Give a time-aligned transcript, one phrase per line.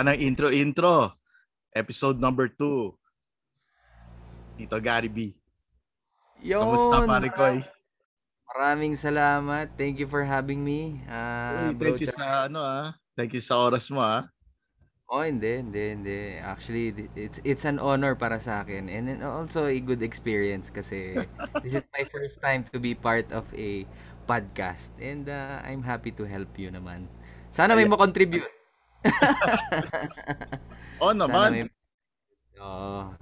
[0.00, 1.12] Wala nang intro-intro.
[1.76, 2.56] Episode number 2.
[4.56, 5.36] Tito Gary B.
[6.40, 6.64] Yun!
[6.64, 7.60] Kamusta, pare Koy?
[8.48, 9.68] Maraming salamat.
[9.76, 11.04] Thank you for having me.
[11.04, 12.96] Uh, Uy, thank you sa ano ah.
[13.12, 14.24] Thank you sa oras mo ah.
[15.12, 16.40] Oh, hindi, hindi, hindi.
[16.40, 21.28] Actually, it's it's an honor para sa akin and also a good experience kasi
[21.60, 23.84] this is my first time to be part of a
[24.24, 27.04] podcast and uh, I'm happy to help you naman.
[27.52, 28.59] Sana may mo-contribute.
[31.00, 31.50] Oh Sana naman.
[31.52, 31.64] may
[32.60, 33.16] Oo.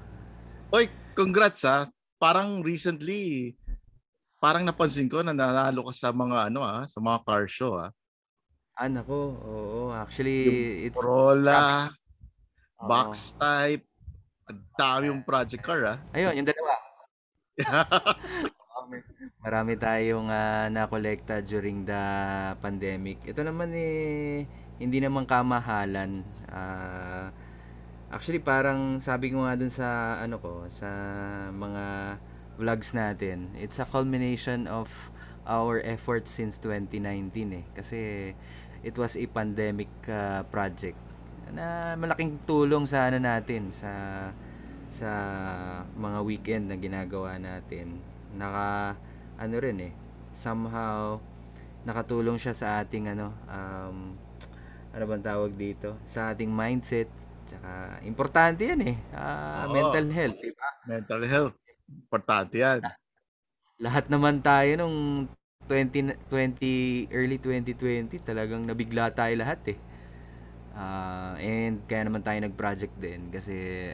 [0.75, 1.87] Oy, congrats ah.
[2.19, 3.55] Parang recently,
[4.43, 7.95] parang napansin ko na nanalo ka sa mga ano ah, sa mga car show ah.
[8.75, 9.39] Ah, nako.
[9.39, 11.91] Oo, actually, it's Corolla,
[12.79, 12.87] Oo.
[12.91, 13.87] box type,
[14.47, 15.99] ang dami yung project car ah.
[16.15, 16.75] Ayun, yung dalawa.
[19.43, 22.03] Marami, tayong ah, nakolekta during the
[22.59, 23.23] pandemic.
[23.23, 24.47] Ito naman eh,
[24.79, 26.23] hindi naman kamahalan.
[26.49, 27.35] Ah,
[28.11, 30.89] actually, parang sabi ko nga dun sa ano ko, sa
[31.51, 32.17] mga
[32.59, 34.91] vlogs natin, it's a culmination of
[35.47, 37.65] our efforts since 2019 eh.
[37.75, 38.33] Kasi
[38.83, 40.97] it was a pandemic ah, project
[41.49, 43.93] na malaking tulong sa ano natin sa
[44.89, 45.11] sa
[45.97, 48.01] mga weekend na ginagawa natin
[48.37, 48.97] naka
[49.41, 49.93] ano rin eh
[50.37, 51.17] somehow
[51.89, 54.17] nakatulong siya sa ating ano um,
[54.95, 57.09] ano bang tawag dito sa ating mindset
[57.49, 59.73] tsaka importante yan eh ah, Oo.
[59.73, 61.55] mental health di ba Mental health.
[61.89, 62.81] Importante yan.
[63.85, 64.97] lahat naman tayo nung
[65.69, 69.79] 20 20 early 2020 talagang nabigla tayo lahat eh
[70.79, 73.91] Ah, and kaya naman tayo nag-project din kasi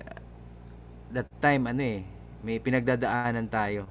[1.13, 2.03] that time ano eh
[2.45, 3.89] may pinagdadaanan tayo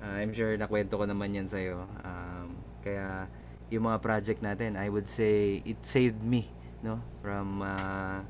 [0.00, 2.48] Ah, I'm sure nakwento ko naman yan sa'yo um,
[2.80, 3.28] kaya
[3.70, 6.50] yung mga project natin I would say it saved me
[6.82, 7.00] no?
[7.20, 8.24] From ah,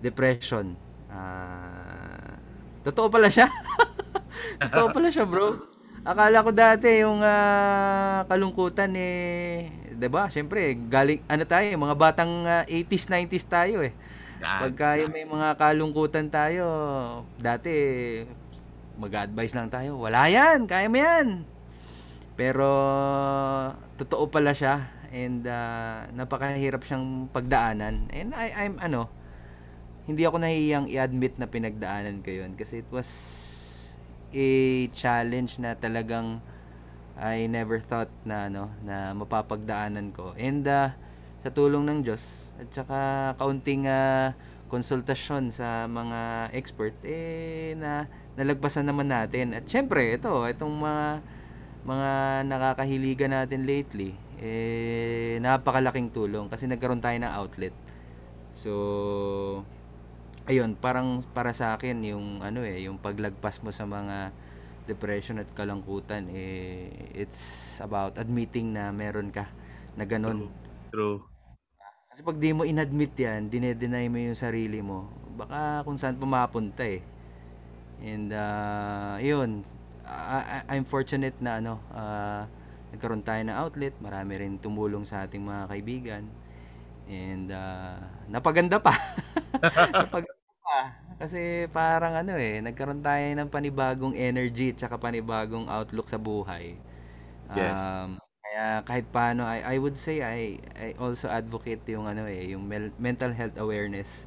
[0.00, 0.76] depression.
[1.10, 2.38] Ah,
[2.86, 3.48] totoo pala siya.
[4.60, 5.68] Totoo pala siya bro.
[6.00, 9.68] Akala ko dati yung ah, kalungkutan eh
[10.00, 13.92] 'di ba syempre galing ano tayo mga batang ah, 80s 90s tayo eh.
[14.40, 16.64] Pagka yung may mga kalungkutan tayo,
[17.36, 17.72] dati
[18.96, 21.44] mag-advise lang tayo, wala yan, kaya mo yan.
[22.34, 22.68] Pero
[24.00, 28.08] totoo pala siya and ah, napakahirap siyang pagdaanan.
[28.14, 29.10] And I I'm ano,
[30.06, 33.10] hindi ako nahihiyang i-admit na pinagdaanan ko yun kasi it was
[34.30, 34.48] a
[34.94, 36.38] challenge na talagang
[37.20, 40.32] I never thought na ano na mapapagdaanan ko.
[40.38, 40.96] And ah,
[41.40, 43.00] sa tulong ng Diyos at saka
[43.36, 44.32] kaunting ah,
[44.70, 48.06] konsultasyon sa mga expert eh na
[48.38, 49.52] nalagpasan naman natin.
[49.52, 51.04] At syempre, ito, itong mga
[51.80, 52.10] mga
[52.44, 57.76] nakakahiligan natin lately eh napakalaking tulong kasi nagkaroon tayo ng outlet.
[58.56, 58.72] So
[60.48, 64.32] ayun, parang para sa akin yung ano eh, yung paglagpas mo sa mga
[64.88, 69.46] depression at kalangkutan eh it's about admitting na meron ka
[69.94, 70.48] na ganun.
[70.90, 71.22] True.
[72.10, 75.06] Kasi pag di mo inadmit yan, dinedenay mo yung sarili mo,
[75.38, 76.98] baka kung saan pumapunta eh.
[78.02, 79.62] And uh, yun,
[80.10, 82.44] I- I'm fortunate na ano, ah,
[82.94, 86.24] nagkaroon tayo ng outlet, marami rin tumulong sa ating mga kaibigan.
[87.10, 87.98] And ah,
[88.30, 88.94] napaganda pa.
[90.00, 90.78] napaganda pa.
[91.20, 96.76] Kasi parang ano eh, nagkaroon tayo ng panibagong energy at saka panibagong outlook sa buhay.
[97.54, 97.90] Yes.
[97.94, 102.54] Um, kaya kahit paano I I would say I I also advocate yung ano eh,
[102.54, 102.64] yung
[102.98, 104.26] mental health awareness.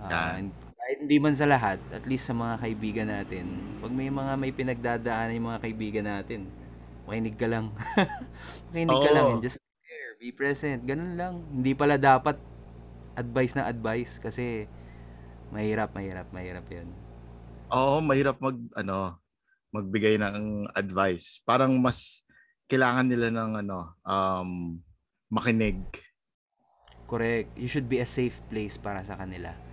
[0.00, 0.52] Ah, Yan.
[0.54, 3.78] kahit hindi man sa lahat, at least sa mga kaibigan natin.
[3.78, 6.50] Pag may mga may pinagdadaanan yung mga kaibigan natin,
[7.06, 7.70] makinig ka lang.
[8.74, 9.32] makinig ka lang Oo.
[9.38, 10.82] and just be there, be present.
[10.82, 11.34] Ganun lang.
[11.46, 12.38] Hindi pala dapat
[13.14, 14.66] advice na advice kasi
[15.54, 16.88] mahirap, mahirap, mahirap 'yun.
[17.70, 19.20] Oo, mahirap mag ano,
[19.70, 21.38] magbigay ng advice.
[21.46, 22.26] Parang mas
[22.66, 24.82] kailangan nila ng ano, um
[25.30, 25.78] makinig.
[27.06, 27.54] Correct.
[27.58, 29.69] You should be a safe place para sa kanila.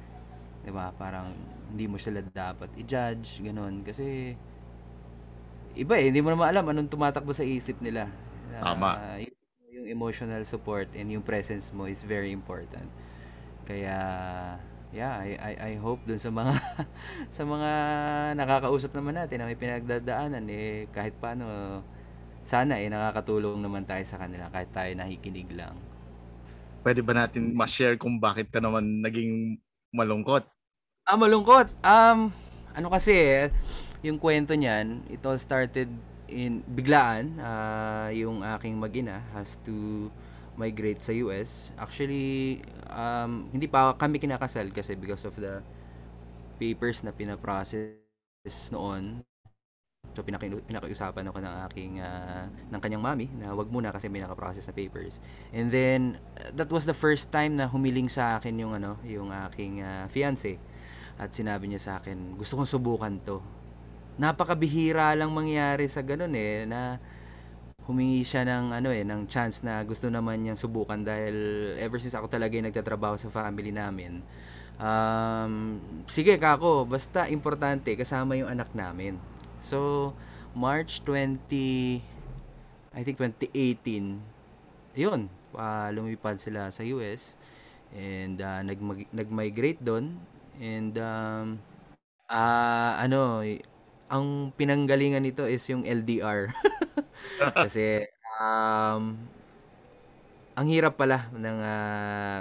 [0.68, 0.92] 'Di ba?
[0.92, 1.32] Parang
[1.72, 3.88] hindi mo sila dapat i-judge, ganun.
[3.88, 4.36] Kasi
[5.80, 8.12] iba eh, hindi mo naman alam anong tumatakbo sa isip nila.
[8.60, 9.00] Tama.
[9.00, 9.38] Ah, yung,
[9.72, 12.92] yung emotional support and yung presence mo is very important.
[13.64, 13.96] Kaya
[14.92, 16.52] yeah, I I, I hope dun sa mga
[17.36, 17.72] sa mga
[18.36, 21.48] nakakausap naman natin na may pinagdadaanan eh kahit paano
[22.44, 25.76] sana eh nakakatulong naman tayo sa kanila kahit tayo nakikinig lang.
[26.84, 29.60] Pwede ba natin ma-share kung bakit ka naman naging
[29.92, 30.57] malungkot?
[31.08, 31.72] Ah, malungkot.
[31.88, 32.36] Um,
[32.76, 33.48] ano kasi,
[34.04, 35.88] yung kwento niyan, it all started
[36.28, 37.40] in biglaan.
[37.40, 40.12] Ah, yung aking magina has to
[40.60, 41.72] migrate sa US.
[41.80, 42.60] Actually,
[42.92, 45.64] um, hindi pa kami kinakasal kasi because of the
[46.60, 49.24] papers na pinaprocess noon.
[50.12, 54.20] So pinaki pinakiusapan ako ng aking uh, ng kanyang mami na wag muna kasi may
[54.20, 55.24] naka-process na papers.
[55.56, 56.20] And then
[56.52, 60.60] that was the first time na humiling sa akin yung ano, yung aking uh, fiance.
[61.18, 63.42] At sinabi niya sa akin, gusto kong subukan 'to.
[64.18, 66.98] Napakabihira lang mangyari sa ganun eh na
[67.86, 71.36] humingi siya ng ano eh ng chance na gusto naman niyang subukan dahil
[71.80, 74.20] ever since ako talaga yung nagtatrabaho sa family namin.
[74.78, 79.18] Um, sige kako, basta importante kasama yung anak namin.
[79.58, 80.14] So,
[80.54, 81.42] March 20,
[82.94, 84.22] I think 2018,
[84.94, 87.34] yun, uh, lumipad sila sa US
[87.96, 88.78] and uh, nag
[89.16, 90.20] nag-migrate doon
[90.58, 91.62] and um,
[92.30, 93.44] uh, ano
[94.08, 96.52] ang pinanggalingan nito is yung LDR
[97.66, 98.08] kasi
[98.40, 99.18] um,
[100.58, 102.40] ang hirap pala ng uh,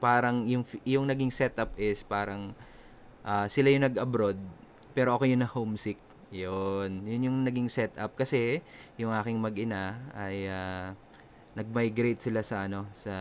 [0.00, 2.56] parang yung yung naging setup is parang
[3.22, 4.40] uh, sila yung nag-abroad
[4.96, 6.00] pero ako yung na homesick
[6.30, 8.14] yun, yun yung naging setup.
[8.14, 8.62] Kasi
[8.94, 10.94] yung aking mag-ina ay uh,
[11.58, 13.14] nag-migrate sila sa ano sa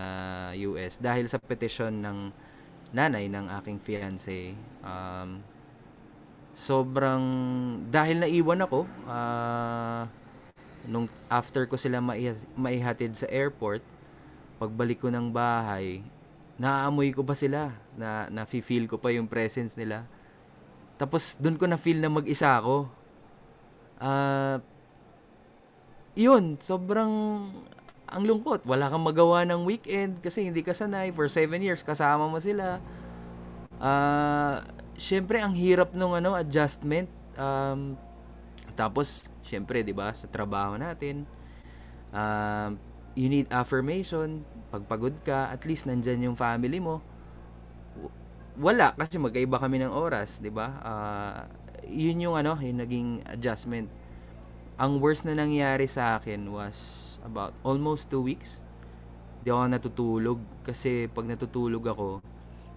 [0.53, 2.29] US dahil sa petition ng
[2.89, 4.57] nanay ng aking fiance.
[4.81, 5.43] Um,
[6.57, 7.23] sobrang
[7.87, 10.03] dahil naiwan ako uh,
[10.89, 13.79] nung after ko sila mai, maihatid sa airport
[14.59, 16.03] pagbalik ko ng bahay
[16.59, 20.03] naaamoy ko pa sila na na-feel ko pa yung presence nila
[20.99, 22.91] tapos doon ko na feel na mag-isa ako
[24.03, 24.59] uh,
[26.19, 27.47] yun, sobrang
[28.09, 28.65] ang lungkot.
[28.65, 31.13] Wala kang magawa ng weekend kasi hindi ka sanay.
[31.13, 32.81] For 7 years, kasama mo sila.
[33.79, 34.65] Uh,
[34.99, 37.07] Siyempre, ang hirap nung ano, adjustment.
[37.39, 37.95] Um,
[38.75, 41.23] tapos, syempre, di ba, sa trabaho natin,
[42.11, 42.75] uh,
[43.15, 44.43] you need affirmation.
[44.75, 46.99] Pagpagod ka, at least nandyan yung family mo.
[48.59, 50.67] Wala, kasi magkaiba kami ng oras, di ba?
[50.83, 51.39] Uh,
[51.87, 53.87] yun yung ano, yung naging adjustment.
[54.75, 58.61] Ang worst na nangyari sa akin was about almost two weeks.
[59.43, 62.19] Di ako natutulog kasi pag natutulog ako,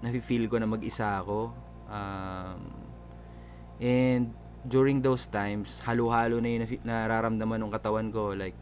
[0.02, 1.54] nafe-feel ko na mag-isa ako.
[1.90, 2.60] Um,
[3.82, 4.34] and
[4.66, 8.34] during those times, halo-halo na yung nararamdaman ng katawan ko.
[8.34, 8.54] Like,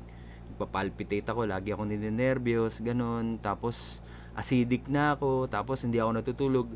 [0.52, 3.40] nagpapalpitate ako, lagi ako ninenervyos, ganun.
[3.40, 4.00] Tapos,
[4.36, 6.68] acidic na ako, tapos hindi ako natutulog.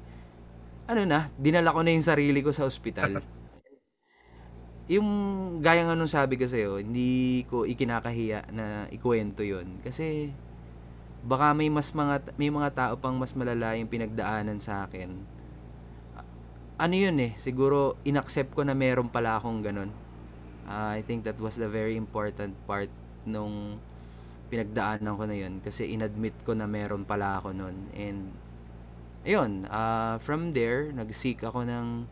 [0.84, 3.20] Ano na, dinala ko na yung sarili ko sa ospital.
[4.84, 5.08] yung
[5.64, 10.28] gaya nga nung sabi ko sa'yo, hindi ko ikinakahiya na ikuwento yon Kasi
[11.24, 15.16] baka may mas mga may mga tao pang mas malala yung pinagdaanan sa akin.
[16.76, 19.88] Ano yun eh, siguro inaccept ko na meron pala akong ganun.
[20.68, 22.92] Uh, I think that was the very important part
[23.24, 23.80] nung
[24.52, 28.32] pinagdaanan ko na yun kasi inadmit ko na meron pala ako nun and
[29.24, 32.04] ayun uh, from there nag-seek ako ng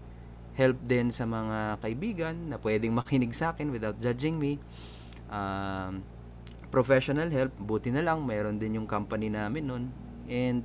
[0.52, 4.60] help din sa mga kaibigan na pwedeng makinig sa akin without judging me.
[5.32, 6.04] Um,
[6.68, 9.84] professional help, buti na lang, mayroon din yung company namin nun.
[10.28, 10.60] And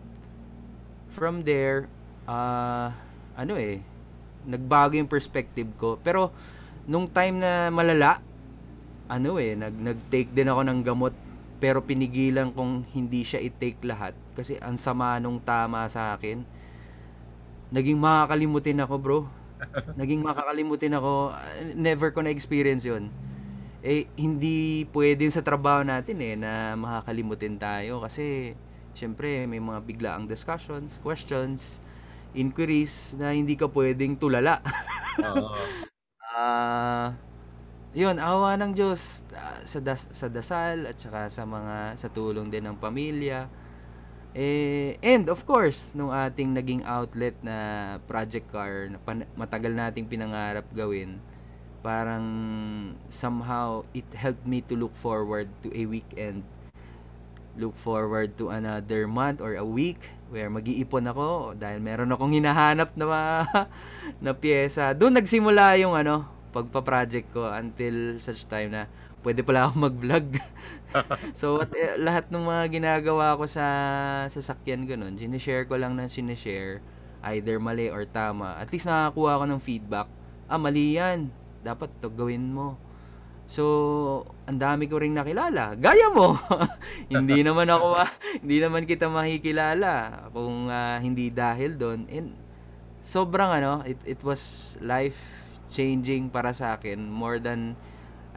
[1.12, 1.88] from there,
[2.27, 2.91] uh,
[3.36, 3.79] ano eh,
[4.44, 6.00] nagbago yung perspective ko.
[6.03, 6.32] Pero,
[6.88, 8.20] nung time na malala,
[9.08, 11.15] ano eh, nag, nag-take din ako ng gamot
[11.58, 16.46] pero pinigilan kong hindi siya i-take lahat kasi ang sama nung tama sa akin.
[17.74, 19.37] Naging makakalimutin ako, bro
[20.00, 21.34] Naging makakalimutin ako.
[21.78, 23.10] Never ko na-experience yun.
[23.86, 28.58] Eh, hindi pwedeng sa trabaho natin eh na makakalimutin tayo kasi
[28.98, 31.80] syempre may mga biglaang discussions, questions,
[32.34, 34.60] inquiries na hindi ka pwedeng tulala.
[35.22, 35.54] Oo.
[36.36, 37.14] Uh,
[37.98, 42.48] 'yun, awa ng Diyos uh, sa das- sa dasal at saka sa mga sa tulong
[42.54, 43.50] din ng pamilya
[44.38, 50.06] eh, and of course, nung ating naging outlet na project car na pan- matagal nating
[50.06, 51.17] pinangarap gawin,
[51.82, 52.25] parang
[53.10, 56.46] somehow it helped me to look forward to a weekend.
[57.58, 62.94] Look forward to another month or a week where mag-iipon ako dahil meron akong hinahanap
[62.94, 63.41] na
[64.24, 64.94] na pyesa.
[64.94, 68.84] Doon nagsimula yung ano, pagpa-project ko until such time na
[69.27, 70.39] pwede pala ako mag-vlog.
[71.39, 73.67] so, what, eh, lahat ng mga ginagawa ko sa
[74.31, 76.79] sasakyan ko nun, sinishare ko lang ng sinishare,
[77.36, 78.55] either mali or tama.
[78.55, 80.07] At least nakakuha ako ng feedback.
[80.48, 81.27] Ah, mali yan.
[81.60, 82.79] Dapat to gawin mo.
[83.48, 83.63] So,
[84.48, 85.75] ang dami ko ring nakilala.
[85.75, 86.39] Gaya mo.
[87.12, 88.07] hindi naman ako
[88.43, 92.07] hindi naman kita makikilala kung uh, hindi dahil doon.
[92.07, 92.36] And
[93.03, 95.19] sobrang ano, it it was life
[95.72, 97.75] changing para sa akin more than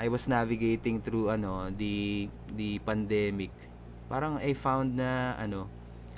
[0.00, 2.25] I was navigating through ano the
[2.57, 3.52] the pandemic
[4.11, 5.71] parang I found na ano,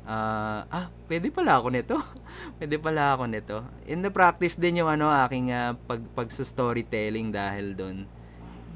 [0.08, 2.00] ah, ah, pwede pala ako nito.
[2.56, 3.56] pwede pala ako nito.
[3.84, 8.08] In the practice din yung ano aking ah, pag pag storytelling dahil doon.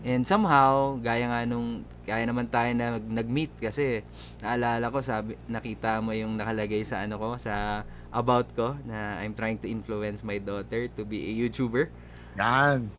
[0.06, 4.06] And somehow, gaya nga nung kaya naman tayo na nag- nag-meet kasi
[4.38, 7.82] naalala ko sabi nakita mo yung nakalagay sa ano ko sa
[8.14, 11.90] about ko na I'm trying to influence my daughter to be a YouTuber.
[12.38, 12.92] Yan.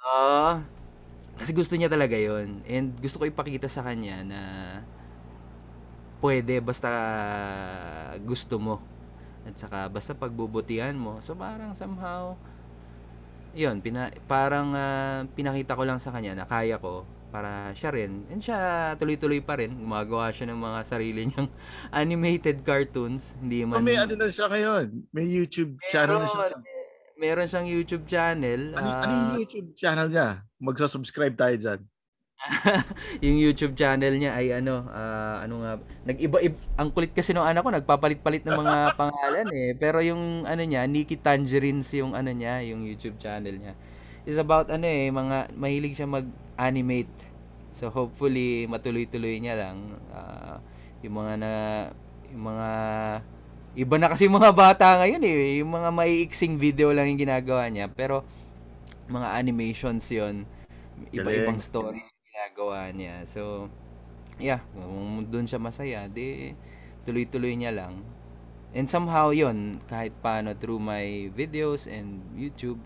[0.00, 0.64] Oo.
[1.34, 4.40] Kasi gusto niya talaga yon And gusto ko ipakita sa kanya na
[6.22, 6.90] pwede basta
[8.22, 8.80] gusto mo.
[9.44, 11.20] At saka basta pagbubutihan mo.
[11.20, 12.38] So parang somehow
[13.54, 18.26] yun, pina, parang ah, pinakita ko lang sa kanya na kaya ko para siya rin.
[18.30, 19.74] And siya tuloy-tuloy pa rin.
[19.74, 21.50] Gumagawa siya ng mga sarili niyang
[22.02, 23.34] animated cartoons.
[23.42, 23.82] Hindi Oh, man...
[23.82, 24.86] may ano na siya ngayon.
[25.10, 26.58] May YouTube channel na siya.
[27.14, 28.74] Meron, siyang YouTube channel.
[28.74, 30.42] Ano, ano ah, yung YouTube channel niya?
[30.58, 31.80] Magsa-subscribe tayo dyan.
[33.24, 35.72] yung YouTube channel niya ay ano, ah, ano nga,
[36.04, 36.42] nag-iba
[36.74, 39.70] ang kulit kasi ng anak ko, nagpapalit-palit ng mga pangalan eh.
[39.78, 43.74] Pero yung ano niya, Nikki Tangerines yung ano niya, yung YouTube channel niya.
[44.26, 47.12] Is about ano eh, mga mahilig siya mag-animate.
[47.74, 50.62] So hopefully matuloy-tuloy niya lang Ah,
[51.02, 51.50] yung mga na
[52.30, 52.68] yung mga
[53.74, 57.90] iba na kasi mga bata ngayon eh, yung mga maiiksing video lang yung ginagawa niya,
[57.90, 58.22] pero
[59.10, 60.46] mga animations 'yon.
[61.10, 63.26] Iba-ibang stories yung ginagawa niya.
[63.26, 63.66] So,
[64.38, 66.54] yeah, kung doon siya masaya, di
[67.04, 68.00] tuloy-tuloy niya lang.
[68.74, 72.78] And somehow yon kahit paano through my videos and YouTube,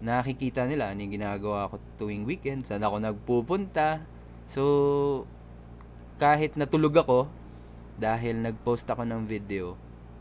[0.00, 4.04] nakikita nila ano yung ginagawa ko tuwing weekend, saan ako nagpupunta.
[4.48, 4.62] So,
[6.20, 7.20] kahit natulog ako,
[8.00, 9.76] dahil nag-post ako ng video,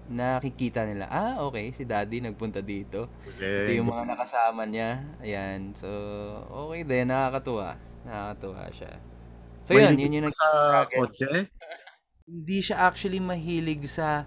[0.09, 3.07] nakikita nila, ah, okay, si daddy nagpunta dito.
[3.37, 5.05] Ito yung mga nakasama niya.
[5.21, 5.77] Ayan.
[5.77, 5.87] So,
[6.49, 7.13] okay din.
[7.13, 7.77] Nakakatuwa.
[8.03, 8.93] Nakakatuwa siya.
[9.61, 9.93] So, yun.
[9.93, 10.49] Mahilig Yun yung sa
[10.89, 11.29] kotse?
[12.25, 14.25] Hindi siya actually mahilig sa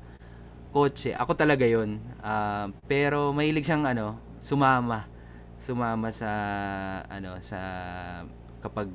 [0.70, 1.18] kotse.
[1.18, 1.98] Ako talaga yun.
[2.22, 5.10] Ah, pero mahilig siyang ano, sumama.
[5.58, 6.30] Sumama sa
[7.06, 7.58] ano sa
[8.62, 8.86] kapag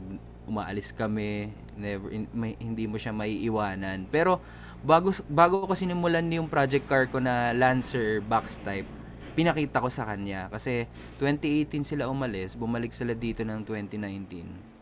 [0.48, 4.08] umaalis kami, never in- may, hindi mo siya maiiwanan.
[4.08, 4.39] Pero
[4.86, 8.88] bago bago ko sinimulan yung project car ko na Lancer box type,
[9.38, 10.89] pinakita ko sa kanya kasi
[11.22, 14.77] 2018 sila umalis, bumalik sila dito ng 2019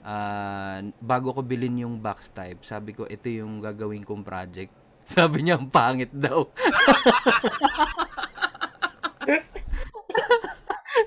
[0.00, 4.72] ah bago ko bilhin yung box type, sabi ko, ito yung gagawin kong project.
[5.10, 6.46] Sabi niya, ang pangit daw.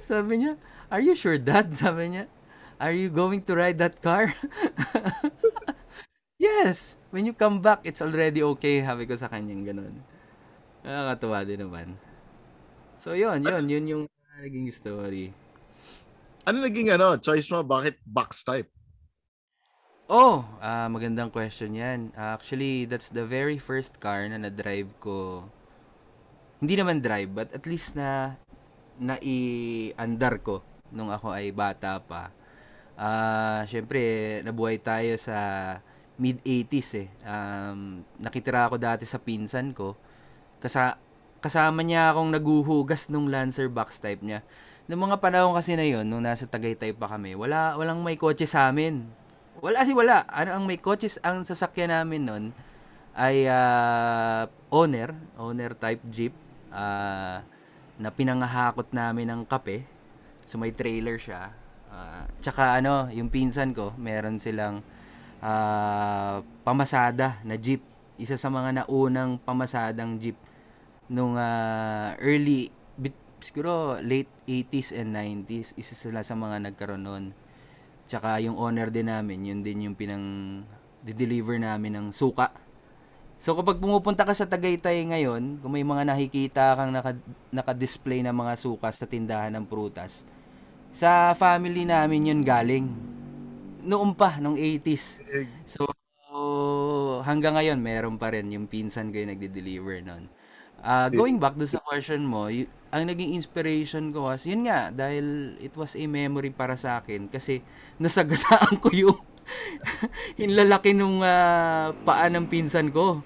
[0.03, 0.59] sabi niya,
[0.91, 1.71] are you sure dad?
[1.71, 2.27] Sabi niya,
[2.83, 4.35] are you going to ride that car?
[6.43, 8.83] yes, when you come back, it's already okay.
[8.83, 9.95] Sabi ko sa kanyang ganun.
[10.83, 11.88] Nakakatuwa din naman.
[13.00, 14.03] So, yun, yun, yun yung
[14.43, 15.31] naging story.
[16.43, 17.63] Ano naging ano, choice mo?
[17.63, 18.67] Bakit box type?
[20.12, 22.12] Oh, ah magandang question 'yan.
[22.19, 25.47] Actually, that's the very first car na na-drive ko.
[26.59, 28.35] Hindi naman drive, but at least na
[29.00, 30.59] nai-andar ko
[30.91, 32.35] nung ako ay bata pa.
[33.00, 35.79] Ah, syempre, nabuhay tayo sa
[36.17, 37.08] mid-80s eh.
[37.25, 39.98] Um, nakitira ako dati sa pinsan ko.
[40.62, 40.98] Kasa
[41.43, 44.46] kasama niya akong naguhugas nung Lancer box type niya.
[44.88, 48.48] Noong mga panahon kasi na yon, nung nasa Tagaytay pa kami, wala walang may kotse
[48.48, 49.08] sa amin.
[49.63, 50.27] Wala si wala.
[50.27, 52.46] Ano ang may kotses ang sasakyan namin noon
[53.15, 56.36] ay ah, owner, owner type jeep
[56.74, 57.46] ah,
[57.96, 59.88] na pinangahakot namin ng kape.
[60.43, 61.55] So may trailer siya.
[61.88, 64.84] Ah, tsaka ano, yung pinsan ko, meron silang
[65.43, 67.83] ah, pamasada na jeep.
[68.15, 70.39] Isa sa mga naunang pamasadang jeep
[71.12, 75.75] nung ah, early bit, siguro late 80s and 90s.
[75.75, 77.25] Isa sila sa mga nagkaroon noon.
[78.07, 80.25] Tsaka yung owner din namin, yun din yung pinang
[81.03, 82.51] deliver namin ng suka.
[83.43, 87.12] So kapag pumupunta ka sa Tagaytay ngayon, kung may mga nakikita kang naka,
[87.51, 90.23] naka-display na mga suka sa tindahan ng prutas,
[90.95, 92.88] sa family namin yun galing.
[93.83, 95.19] Noon pa, nung 80s.
[95.67, 95.87] So,
[97.23, 100.27] hanggang ngayon, meron pa rin yung pinsan ko yung nagde-deliver nun.
[100.83, 104.91] Ah, going back do sa question mo, y- ang naging inspiration ko was, yun nga,
[104.91, 107.63] dahil it was a memory para sa akin kasi
[108.03, 109.19] nasagasaan ko yung
[110.39, 113.19] yung lalaki nung ah, paa ng pinsan ko.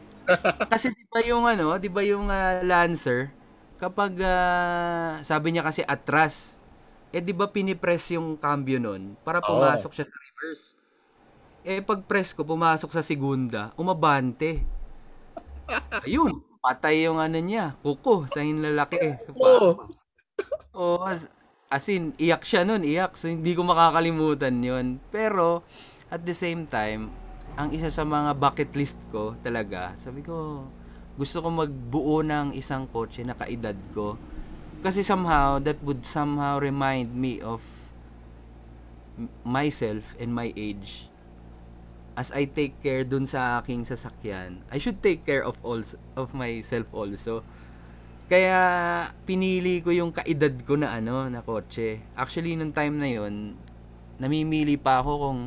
[0.67, 3.31] Kasi 'di ba yung ano, 'di ba yung ah, Lancer
[3.79, 6.57] kapag ah, sabi niya kasi atras,
[7.15, 10.77] eh 'di ba pinipress yung cambio nun para pumasok siya sa reverse.
[11.65, 14.61] Eh pag press ko pumasok sa segunda, umabante.
[16.05, 19.15] Ayun, patay yung ano niya, kuko sa hinlalaki eh.
[19.25, 19.33] Sa.
[19.33, 19.71] Oo.
[20.77, 21.25] Oo, as,
[21.73, 23.17] as in, iyak siya nun, iyak.
[23.17, 25.01] So, hindi ko makakalimutan yun.
[25.09, 25.65] Pero,
[26.13, 27.09] at the same time,
[27.57, 30.69] ang isa sa mga bucket list ko talaga, sabi ko,
[31.17, 34.21] gusto ko magbuo ng isang kotse na kaedad ko.
[34.85, 37.65] Kasi somehow, that would somehow remind me of
[39.43, 41.09] myself and my age.
[42.17, 46.33] As I take care dun sa aking sasakyan, I should take care of also of
[46.33, 47.45] myself also.
[48.27, 48.59] Kaya
[49.23, 52.01] pinili ko yung kaedad ko na ano, na kotse.
[52.17, 53.53] Actually nung time na yon,
[54.17, 55.39] namimili pa ako kung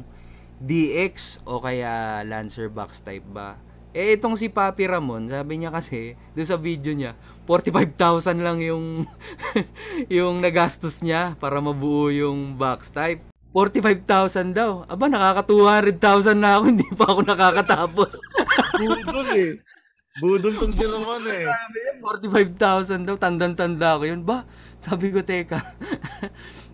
[0.60, 3.58] DX o kaya Lancer box type ba.
[3.90, 9.02] Eh itong si Papi Ramon, sabi niya kasi doon sa video niya, 45,000 lang yung
[10.20, 13.29] yung nagastos niya para mabuo yung box type.
[13.50, 14.86] 45,000 daw.
[14.86, 18.12] Aba, nakaka 200,000 na ako, hindi pa ako nakakatapos.
[18.78, 19.52] Budol eh.
[20.18, 21.46] Budol tong si Ramon eh.
[21.46, 21.92] Sabi niya,
[22.58, 23.16] 45,000 daw.
[23.18, 24.22] Tandang-tanda ko yun.
[24.22, 24.46] Ba?
[24.78, 25.62] Sabi ko, teka.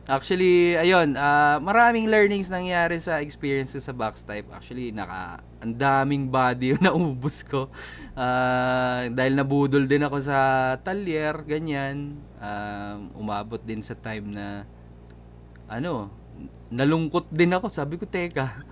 [0.07, 4.47] Actually, ayun, ah, maraming learnings nangyari sa experience ko sa box type.
[4.55, 7.73] Actually, naka, ang daming body yung naubos ko.
[8.15, 10.39] Ah, dahil nabudol din ako sa
[10.87, 12.23] talyer, ganyan.
[12.39, 14.63] Um, umabot din sa time na,
[15.67, 16.26] ano,
[16.71, 17.71] nalungkot din ako.
[17.71, 18.63] Sabi ko, teka,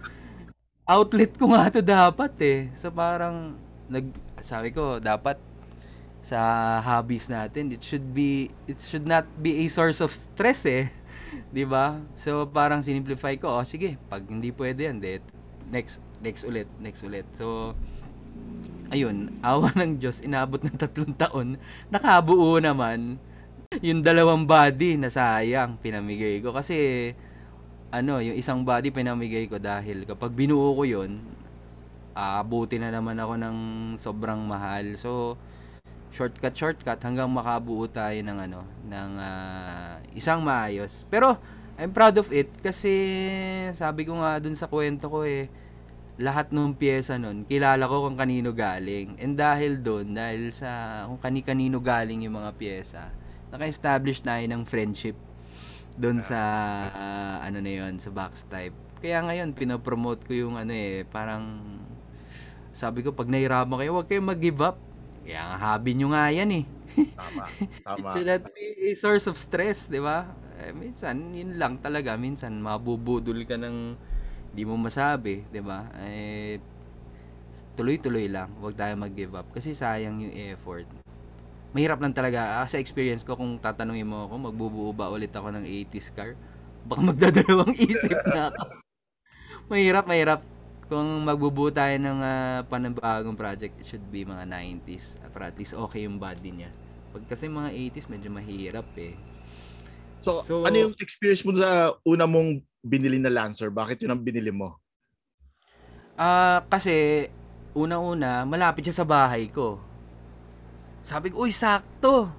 [0.85, 2.61] outlet ko nga to dapat eh.
[2.77, 3.57] So parang
[3.89, 4.13] nag
[4.45, 5.41] sabi ko dapat
[6.25, 6.41] sa
[6.81, 10.89] hobbies natin it should be it should not be a source of stress eh.
[11.53, 12.01] 'Di ba?
[12.17, 15.21] So parang sinimplify ko, oh sige, pag hindi pwede yan, de,
[15.69, 17.27] next next ulit, next ulit.
[17.37, 17.77] So
[18.93, 21.57] ayun, awa ng Diyos, inabot ng tatlong taon,
[21.89, 23.17] nakabuo naman
[23.83, 27.11] yung dalawang body na sayang pinamigay ko kasi
[27.95, 31.23] ano, yung isang body pinamigay ko dahil kapag binuo ko yun,
[32.15, 33.57] aabuti na naman ako ng
[34.03, 34.99] sobrang mahal.
[34.99, 35.39] So,
[36.11, 41.07] shortcut shortcut hanggang makabuo tayo ng ano, ng ah, isang maayos.
[41.07, 41.39] Pero
[41.79, 42.91] I'm proud of it kasi
[43.75, 45.51] sabi ko nga dun sa kwento ko eh,
[46.19, 49.19] lahat ng pyesa nun, kilala ko kung kanino galing.
[49.19, 53.11] And dahil doon, dahil sa kung kani-kanino galing yung mga pyesa,
[53.51, 55.19] naka-establish na ng friendship
[55.95, 56.41] doon sa
[56.91, 58.75] ah, ano na yon sa box type.
[58.99, 61.61] Kaya ngayon pinopromote ko yung ano eh, parang
[62.75, 64.81] sabi ko pag nahirapan kayo, huwag kayong mag-give up.
[65.23, 66.65] Kaya nga hobby nyo nga yan eh.
[67.15, 67.45] Tama.
[67.87, 68.09] Tama.
[68.19, 70.27] It not be a source of stress, di ba?
[70.59, 72.19] Eh, minsan, yun lang talaga.
[72.19, 73.95] Minsan, mabubudol ka ng
[74.55, 75.91] di mo masabi, di ba?
[76.07, 76.59] Eh,
[77.75, 78.55] tuloy-tuloy lang.
[78.63, 79.51] Huwag tayo mag-give up.
[79.51, 80.87] Kasi sayang yung effort.
[81.75, 82.63] Mahirap lang talaga.
[82.63, 86.39] Ah, sa experience ko, kung tatanungin mo ako, magbubuo ba ulit ako ng 80s car?
[86.87, 88.65] Baka magdadalawang isip na ako.
[89.69, 90.41] mahirap, mahirap.
[90.87, 95.19] Kung magbubuo tayo ng ah, panibagong project, it should be mga 90s.
[95.19, 96.71] ah, Para at least okay yung body niya.
[97.11, 99.15] Pag kasi mga 80s, medyo mahirap eh.
[100.23, 103.69] So, So- ano yung experience mo sa una mong binili na Lancer?
[103.69, 104.79] Bakit yun ang binili mo?
[106.15, 107.27] Ah, kasi
[107.75, 109.83] una-una, malapit siya sa bahay ko.
[111.05, 112.33] Sabi ko, uy, sakto.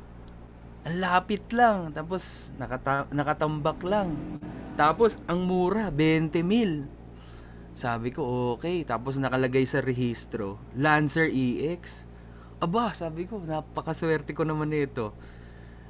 [0.90, 1.94] Ang lapit lang.
[1.94, 4.42] Tapos, nakata- nakatambak lang.
[4.74, 6.90] Tapos, ang mura, 20 mil.
[7.78, 8.82] Sabi ko, okay.
[8.82, 12.10] Tapos, nakalagay sa rehistro, Lancer EX.
[12.58, 15.14] Aba, sabi ko, napakaswerte ko naman nito.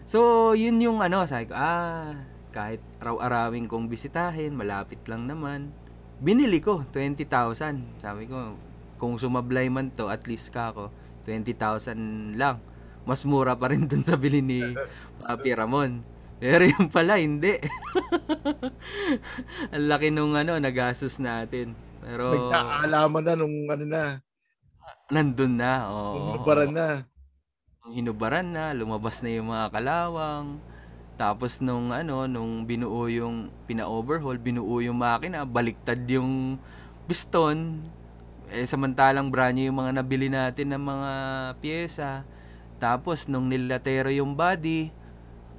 [0.04, 2.12] So, yun yung ano, sabi ko, ah,
[2.52, 5.72] kahit araw-arawin kong bisitahin, malapit lang naman.
[6.20, 8.04] Binili ko, 20,000.
[8.04, 8.60] Sabi ko,
[9.00, 10.92] kung sumablay man to, at least ka ako,
[11.26, 12.62] 20,000 lang.
[13.06, 14.74] Mas mura pa rin dun sa bili ni
[15.22, 16.02] Papi Ramon.
[16.42, 17.58] Pero yung pala, hindi.
[19.74, 21.78] Ang laki nung ano, nagastos natin.
[22.06, 24.04] Pero, Nagkaalaman na nung ano na,
[25.10, 25.72] nandun na.
[25.90, 26.14] Oo.
[26.14, 26.88] nung nabaran na.
[27.86, 30.58] Hinubaran na, lumabas na yung mga kalawang.
[31.16, 36.60] Tapos nung ano, nung binuo yung pina-overhaul, binuo yung makina, baliktad yung
[37.08, 37.86] piston.
[38.54, 41.12] Eh samantalang brand new yung mga nabili natin ng mga
[41.62, 42.12] pyesa.
[42.78, 44.92] Tapos nung nilatero yung body,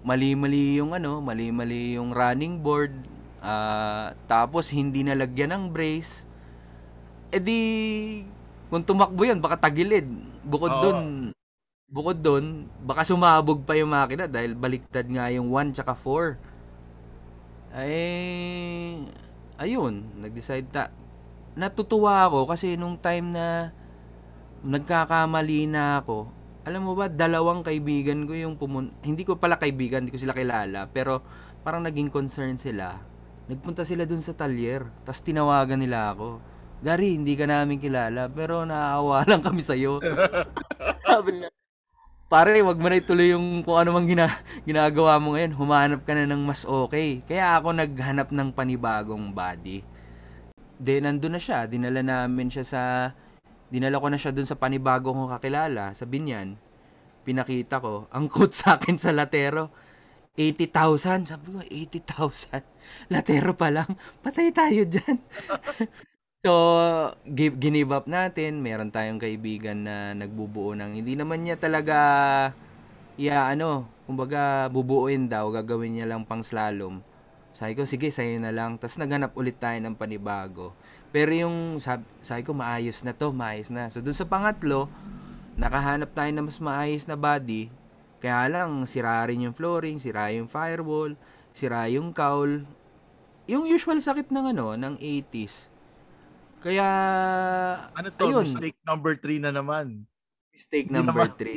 [0.06, 2.94] mali-mali yung ano, mali-mali yung running board.
[3.42, 6.22] Ah, tapos hindi nalagyan ng brace.
[7.34, 7.60] Eh di
[8.70, 10.06] kung tumakbo yun, baka tagilid.
[10.46, 10.82] Bukod Oo.
[10.82, 10.98] dun,
[11.90, 16.38] bukod dun, baka sumabog pa yung makina dahil baliktad nga yung 1 tsaka 4.
[17.76, 19.04] Ay,
[19.58, 20.90] ayun, nag-decide ta.
[21.56, 23.72] Natutuwa ako kasi nung time na
[24.60, 26.28] nagkakamali na ako,
[26.68, 28.92] alam mo ba, dalawang kaibigan ko yung pumun...
[29.00, 31.24] Hindi ko pala kaibigan, hindi ko sila kilala, pero
[31.64, 33.00] parang naging concern sila.
[33.48, 36.42] Nagpunta sila dun sa talyer, tapos tinawagan nila ako.
[36.84, 39.96] Gary, hindi ka namin kilala, pero naaawa lang kami sa'yo.
[41.08, 41.48] Sabi niya,
[42.26, 45.56] pare, wag mo na ituloy yung kung ano mang gina, ginagawa mo ngayon.
[45.56, 47.24] Humanap ka na ng mas okay.
[47.24, 49.95] Kaya ako naghanap ng panibagong body.
[50.76, 51.64] De nandun na siya.
[51.64, 52.82] Dinala namin siya sa
[53.66, 56.54] dinala ko na siya dun sa panibago kong kakilala sa Binyan.
[57.26, 58.06] Pinakita ko.
[58.16, 59.72] Ang quote sa akin sa Latero,
[60.38, 61.32] 80,000.
[61.32, 62.62] Sabi ko, 80,000.
[63.12, 63.88] Latero pa lang.
[64.22, 65.16] Patay tayo dyan.
[66.46, 66.52] so,
[67.26, 68.62] give, ginive up natin.
[68.62, 71.98] Meron tayong kaibigan na nagbubuo ng, hindi naman niya talaga,
[73.18, 77.02] yeah, ano, kumbaga, bubuuin daw, gagawin niya lang pang slalom.
[77.56, 78.76] Sabi ko, sige, sa'yo na lang.
[78.76, 80.76] Tapos naghanap ulit tayo ng panibago.
[81.08, 83.88] Pero yung, sabi, sabi ko, maayos na to, maayos na.
[83.88, 84.92] So, dun sa pangatlo,
[85.56, 87.72] nakahanap tayo ng mas maayos na body.
[88.20, 91.16] Kaya lang, sira rin yung flooring, sira yung firewall,
[91.50, 92.68] sira yung cowl.
[93.48, 95.72] Yung usual sakit ng ano, ng 80s.
[96.60, 96.88] Kaya,
[97.88, 98.28] Ano to?
[98.28, 98.44] ayun.
[98.44, 100.04] Mistake number 3 na naman.
[100.52, 101.56] Mistake Hindi number naman- 3.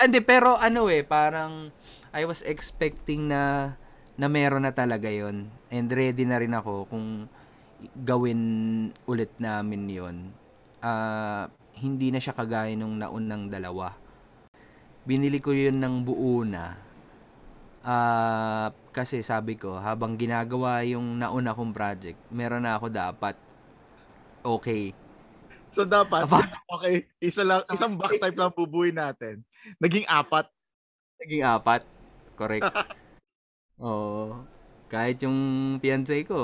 [0.00, 1.68] Hindi, pero ano eh, parang
[2.10, 3.74] I was expecting na
[4.20, 7.24] na meron na talaga yon And ready na rin ako kung
[8.04, 8.40] gawin
[9.08, 10.16] ulit namin yon
[10.84, 11.48] Ah,
[11.80, 13.96] hindi na siya kagaya nung naunang dalawa.
[15.08, 16.76] Binili ko yun ng buo na.
[17.80, 23.36] Ah, kasi sabi ko, habang ginagawa yung nauna kong project, meron na ako dapat
[24.44, 24.92] okay.
[25.70, 26.26] So dapat,
[26.66, 29.46] okay, isa lang, isang box type lang bubuin natin.
[29.78, 30.50] Naging apat.
[31.22, 31.86] Naging apat.
[32.34, 32.68] Correct.
[33.80, 34.44] Oo.
[34.90, 35.38] Kahit yung
[35.80, 36.36] fiancé ko,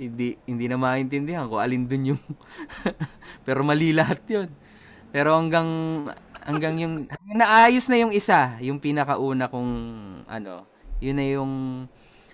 [0.00, 2.22] hindi hindi na maintindihan ko alin dun yung
[3.46, 4.48] pero mali lahat yun.
[5.12, 5.68] Pero hanggang
[6.40, 9.72] hanggang yung hanggang naayos na yung isa, yung pinakauna kong
[10.24, 10.64] ano,
[11.04, 11.52] yun na yung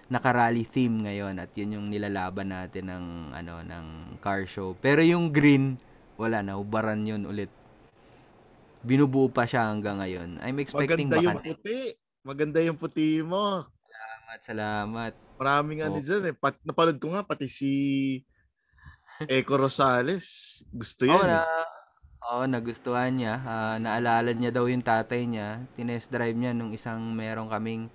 [0.06, 3.86] nakarally theme ngayon at yun yung nilalaban natin ng ano ng
[4.22, 4.78] car show.
[4.78, 5.74] Pero yung green,
[6.14, 7.50] wala na, ubaran yun ulit.
[8.86, 10.38] Binubuo pa siya hanggang ngayon.
[10.46, 11.78] I'm expecting Maganda baka yung puti.
[12.22, 13.66] Maganda yung puti mo.
[14.26, 15.12] Salamat, salamat.
[15.38, 16.02] Maraming ano Oo.
[16.02, 16.34] dyan eh.
[16.34, 17.70] Pat, napanood ko nga pati si
[19.22, 20.26] Eco Rosales.
[20.74, 21.30] Gusto Oo, yan.
[21.30, 22.26] na, eh.
[22.34, 23.38] oo, nagustuhan niya.
[23.46, 25.62] Ah, naalala niya daw yung tatay niya.
[25.78, 27.86] Tinest drive niya nung isang meron kaming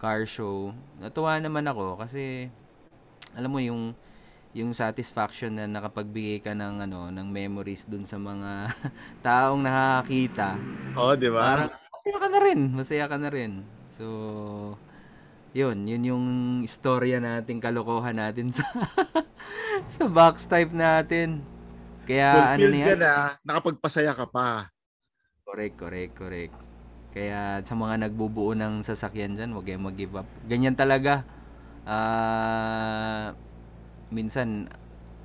[0.00, 0.72] car show.
[0.96, 2.48] Natuwa naman ako kasi
[3.36, 3.92] alam mo yung
[4.56, 8.72] yung satisfaction na nakapagbigay ka ng ano ng memories dun sa mga
[9.26, 10.56] taong nakakakita.
[10.96, 11.68] Oo, di ba?
[11.68, 13.52] Parang masaya ka na rin, masaya ka na rin.
[13.92, 14.06] So
[15.54, 16.24] yun, yun yung
[16.66, 18.66] istorya natin, kalokohan natin sa
[19.94, 21.28] sa box type natin.
[22.08, 22.98] Kaya ano Fulfilled na ka yan?
[23.02, 23.10] na,
[23.46, 24.48] nakapagpasaya ka pa.
[25.44, 26.54] Correct, correct, correct.
[27.14, 30.26] Kaya sa mga nagbubuo ng sasakyan dyan, huwag kayong mag-give up.
[30.50, 31.22] Ganyan talaga.
[31.86, 33.36] Ah,
[34.10, 34.68] minsan,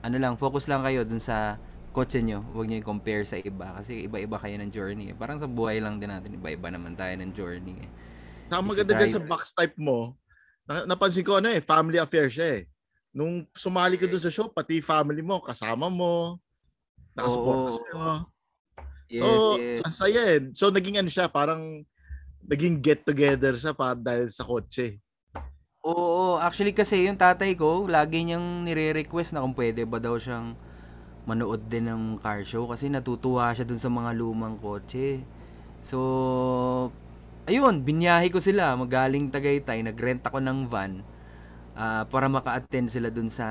[0.06, 1.58] ano lang, focus lang kayo dun sa
[1.96, 2.46] kotse nyo.
[2.54, 3.74] Huwag nyo i-compare sa iba.
[3.82, 5.16] Kasi iba-iba kayo ng journey.
[5.18, 7.78] Parang sa buhay lang din natin, iba-iba naman tayo ng journey.
[7.82, 7.90] eh.
[8.50, 10.18] Sa If you maganda dyan sa box type mo,
[10.66, 12.64] na- napansin ko ano eh, family affair siya eh.
[13.14, 16.42] Nung sumali ka dun sa show, pati family mo, kasama mo,
[17.14, 17.98] nakasuporta sa'yo.
[19.10, 19.78] Yes, So, yes.
[19.82, 20.40] ang saya eh.
[20.54, 21.82] So, naging ano siya, parang
[22.46, 25.02] naging get together siya pa dahil sa kotse.
[25.82, 30.54] Oo, actually kasi yung tatay ko, lagi niyang nire-request na kung pwede ba daw siyang
[31.26, 35.22] manood din ng car show kasi natutuwa siya dun sa mga lumang kotse.
[35.82, 35.98] So,
[37.50, 41.02] ayun, binyahe ko sila magaling Tagaytay, nag-rent ako ng van
[41.74, 43.46] ah, para maka-attend sila dun sa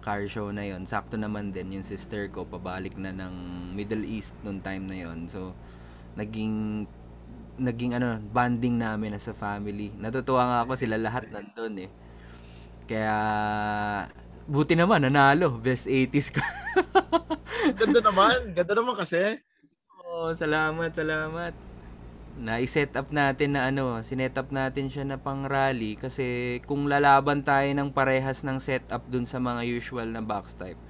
[0.00, 0.88] car show na yon.
[0.88, 3.34] Sakto naman din yung sister ko pabalik na ng
[3.76, 5.28] Middle East nung time na yon.
[5.28, 5.52] So,
[6.16, 6.88] naging
[7.60, 9.92] naging ano, bonding namin as a family.
[10.00, 11.90] Natutuwa nga ako sila lahat nandun eh.
[12.88, 13.16] Kaya
[14.48, 16.44] buti naman nanalo, best 80s ka.
[17.78, 18.56] Ganda naman.
[18.56, 19.38] Ganda naman kasi.
[20.08, 21.71] Oo, salamat, salamat.
[22.32, 27.44] Na-set up natin na ano, sinet up natin siya na pang rally kasi kung lalaban
[27.44, 30.80] tayo ng parehas ng setup dun sa mga usual na box type,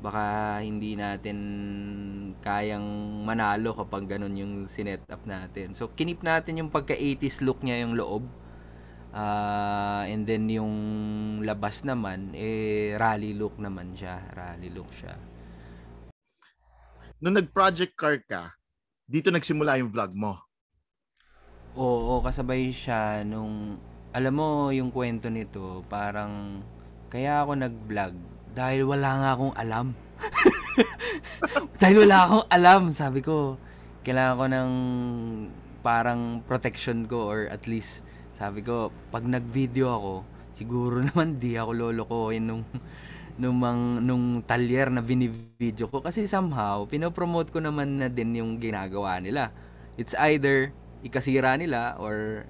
[0.00, 1.38] baka hindi natin
[2.40, 5.76] kayang manalo kapag ganun yung sinet up natin.
[5.76, 8.24] So, kinip natin yung pagka 80s look niya yung loob.
[9.16, 10.74] Ah, and then yung
[11.44, 14.20] labas naman, eh, rally look naman siya.
[14.32, 15.16] Rally look siya.
[17.20, 18.56] Nung nag-project car ka,
[19.08, 20.45] dito nagsimula yung vlog mo.
[21.76, 23.76] Oo, kasabay siya nung
[24.16, 26.64] alam mo yung kwento nito, parang
[27.12, 28.16] kaya ako nag-vlog
[28.56, 29.86] dahil wala nga akong alam.
[31.80, 33.60] dahil wala akong alam, sabi ko,
[34.08, 34.72] kailangan ko ng
[35.84, 38.00] parang protection ko or at least
[38.40, 40.12] sabi ko, pag nag-video ako,
[40.56, 42.64] siguro naman di ako lolokohin nung
[43.36, 48.56] nung mang, nung talyer na binivideo ko kasi somehow pinopromote ko naman na din yung
[48.56, 49.52] ginagawa nila.
[50.00, 50.72] It's either
[51.06, 52.44] ikasira nila or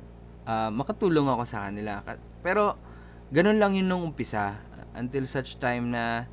[0.49, 2.01] ah, makatulong ako sa kanila.
[2.01, 2.77] Ka- Pero
[3.31, 4.57] ganun lang yun nung umpisa
[4.97, 6.25] until such time na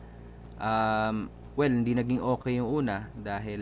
[0.64, 3.62] Um, well, hindi naging okay yung una dahil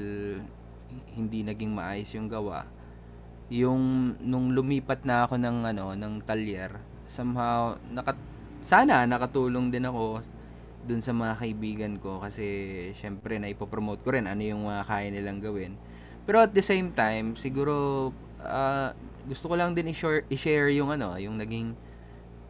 [1.15, 2.67] hindi naging maayos yung gawa.
[3.51, 8.15] Yung nung lumipat na ako ng ano, ng talyer, somehow naka,
[8.63, 10.23] sana nakatulong din ako
[10.85, 12.45] dun sa mga kaibigan ko kasi
[12.97, 15.73] syempre na ipopromote ko rin ano yung mga kaya nilang gawin.
[16.23, 18.09] Pero at the same time, siguro
[18.45, 18.89] uh,
[19.25, 21.77] gusto ko lang din i-share, yung ano, yung naging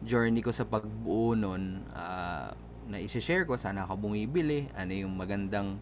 [0.02, 1.84] journey ko sa pagbuo nun.
[1.92, 2.50] Uh,
[2.90, 5.78] na i-share ko, sana ako bumibili, ano yung magandang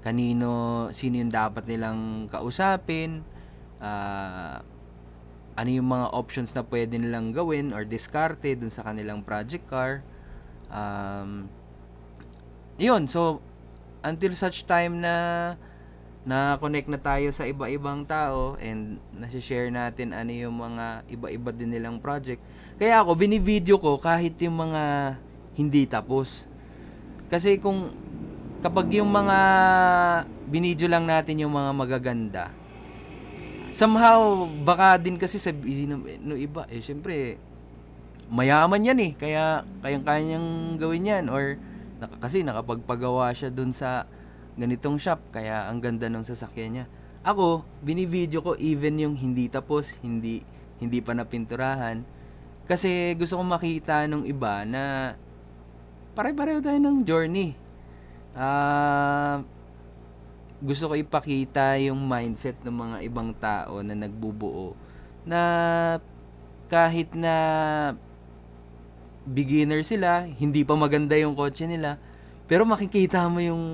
[0.00, 3.20] kanino, sino yung dapat nilang kausapin,
[3.82, 4.62] uh,
[5.58, 10.06] ano yung mga options na pwede nilang gawin or diskarte dun sa kanilang project car.
[10.70, 11.50] Um,
[12.78, 13.42] yun, so,
[14.06, 15.14] until such time na
[16.28, 21.96] na-connect na tayo sa iba-ibang tao and nasi-share natin ano yung mga iba-iba din nilang
[22.04, 22.44] project.
[22.76, 25.16] Kaya ako, binivideo ko kahit yung mga
[25.56, 26.44] hindi tapos.
[27.32, 27.96] Kasi kung
[28.60, 29.38] kapag yung mga
[30.52, 32.44] binidyo lang natin yung mga magaganda,
[33.72, 37.38] somehow baka din kasi sabihin no iba eh syempre
[38.26, 41.56] mayaman yan eh kaya kayang kanyang gawin yan or
[42.18, 44.08] kasi nakapagpagawa siya dun sa
[44.58, 46.84] ganitong shop kaya ang ganda ng sasakyan niya
[47.22, 50.42] ako binivideo ko even yung hindi tapos hindi
[50.82, 52.02] hindi pa napinturahan
[52.68, 55.16] kasi gusto kong makita nung iba na
[56.12, 57.56] pare-pareho tayo ng journey.
[58.36, 59.40] Uh,
[60.60, 64.76] gusto ko ipakita yung mindset ng mga ibang tao na nagbubuo
[65.24, 65.40] na
[66.68, 67.34] kahit na
[69.24, 71.96] beginner sila, hindi pa maganda yung kotse nila,
[72.44, 73.64] pero makikita mo yung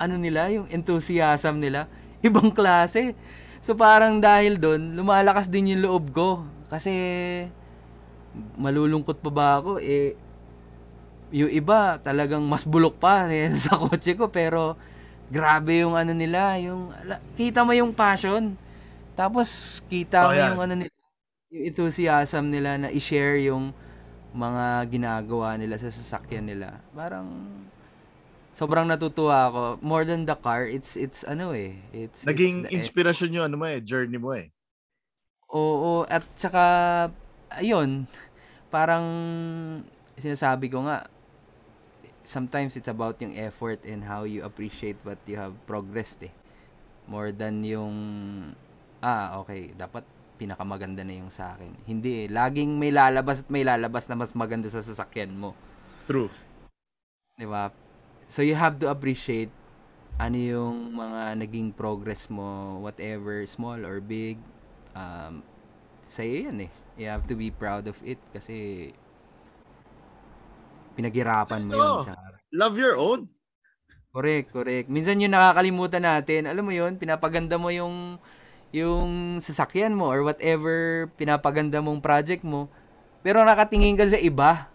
[0.00, 1.84] ano nila, yung enthusiasm nila,
[2.26, 3.12] ibang klase.
[3.60, 6.28] So parang dahil doon, lumalakas din yung loob ko
[6.72, 6.92] kasi
[8.56, 10.14] malulungkot pa ba ako eh
[11.34, 14.80] yung iba talagang mas bulok pa eh, sa kotse ko pero
[15.30, 16.90] grabe yung ano nila, yung
[17.38, 18.58] kita mo yung passion.
[19.14, 20.50] Tapos kita oh, mo yeah.
[20.50, 20.94] yung ano nila,
[21.54, 23.70] yung enthusiasm nila na i-share yung
[24.34, 26.82] mga ginagawa nila sa sasakyan nila.
[26.90, 27.30] Parang
[28.54, 29.62] sobrang natutuwa ako.
[29.82, 33.66] More than the car, it's it's ano eh, it's naging it's inspirasyon yung ano mo
[33.66, 34.50] eh, journey mo eh.
[35.50, 36.64] Oo, at saka
[37.50, 38.06] ayun,
[38.70, 39.04] parang
[40.14, 41.10] sinasabi ko nga
[42.22, 46.32] sometimes it's about yung effort and how you appreciate what you have progressed eh.
[47.10, 47.94] More than yung
[49.02, 50.06] ah, okay, dapat
[50.38, 51.74] pinakamaganda na yung sa akin.
[51.84, 52.26] Hindi eh.
[52.30, 55.52] Laging may lalabas at may lalabas na mas maganda sa sasakyan mo.
[56.06, 56.32] True.
[57.36, 57.68] 'Di ba?
[58.30, 59.50] So you have to appreciate
[60.22, 64.38] ano yung mga naging progress mo, whatever, small or big.
[64.94, 65.42] Um,
[66.06, 66.70] sa'yo yan eh.
[66.94, 68.90] You have to be proud of it kasi
[70.94, 71.94] pinaghirapan mo yun.
[72.06, 72.22] Tsaka,
[72.54, 73.26] love your own.
[74.14, 74.86] Correct, correct.
[74.86, 78.18] Minsan yung nakakalimutan natin, alam mo yun, pinapaganda mo yung
[78.70, 82.70] yung sasakyan mo or whatever pinapaganda mong project mo,
[83.26, 84.70] pero nakatingin ka sa iba.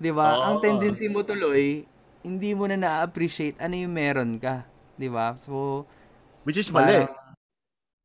[0.00, 0.28] 'Di ba?
[0.32, 0.44] Oh.
[0.52, 1.84] Ang tendency mo tuloy,
[2.26, 4.66] hindi mo na na-appreciate ano yung meron ka,
[4.98, 5.38] 'di ba?
[5.38, 5.86] So
[6.42, 7.06] which is mali.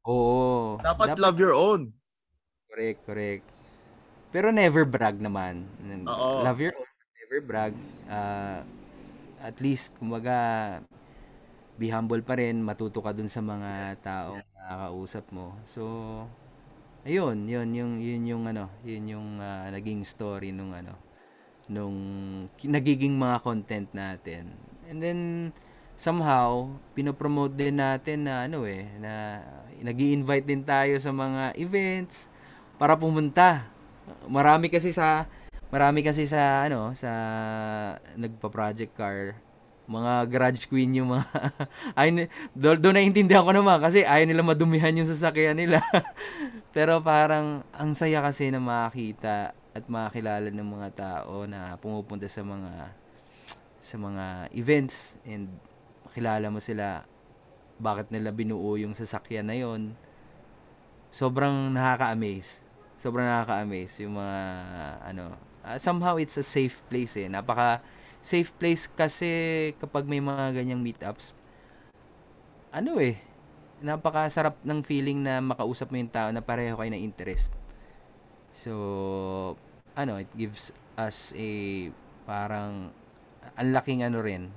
[0.06, 0.78] Oo.
[0.78, 1.90] Dapat, dapat love your own.
[2.70, 3.46] Correct, correct.
[4.30, 5.66] Pero never brag naman.
[6.06, 6.46] Oo.
[6.46, 6.92] Love your own
[7.32, 7.74] never brag.
[8.12, 8.60] Uh,
[9.40, 10.36] at least, kumbaga,
[11.80, 15.56] be humble pa rin, matuto ka dun sa mga taong nakakausap mo.
[15.72, 15.82] So,
[17.08, 20.92] ayun, yun, yung, yun yung ano, yun yung uh, naging story nung ano,
[21.70, 21.98] nung
[22.62, 24.54] nagiging mga content natin.
[24.90, 25.20] And then,
[26.02, 29.44] somehow, pinopromote din natin na ano eh, na
[29.82, 32.26] nag invite din tayo sa mga events
[32.82, 33.70] para pumunta.
[34.26, 35.30] Marami kasi sa
[35.72, 37.12] marami kasi sa ano sa
[38.20, 39.40] nagpa-project car
[39.88, 41.28] mga garage queen yung mga
[42.00, 45.80] ay do, do naiintindihan ko naman kasi ayaw nila madumihan yung sasakyan nila
[46.76, 52.44] pero parang ang saya kasi na makita at makakilala ng mga tao na pumupunta sa
[52.44, 52.92] mga
[53.82, 55.48] sa mga events and
[56.06, 57.08] makilala mo sila
[57.82, 59.96] bakit nila binuo yung sasakyan na yon
[61.10, 62.62] sobrang nakaka-amaze
[63.02, 64.40] sobrang nakaka-amaze yung mga
[65.02, 67.30] ano uh, somehow it's a safe place eh.
[67.30, 67.82] Napaka
[68.22, 69.30] safe place kasi
[69.82, 71.34] kapag may mga ganyang meetups.
[72.72, 73.20] Ano eh,
[73.84, 77.52] napakasarap ng feeling na makausap mo yung tao na pareho kayo ng interest.
[78.52, 78.74] So,
[79.96, 81.50] ano, it gives us a
[82.28, 82.92] parang
[83.58, 84.52] ang laking ano rin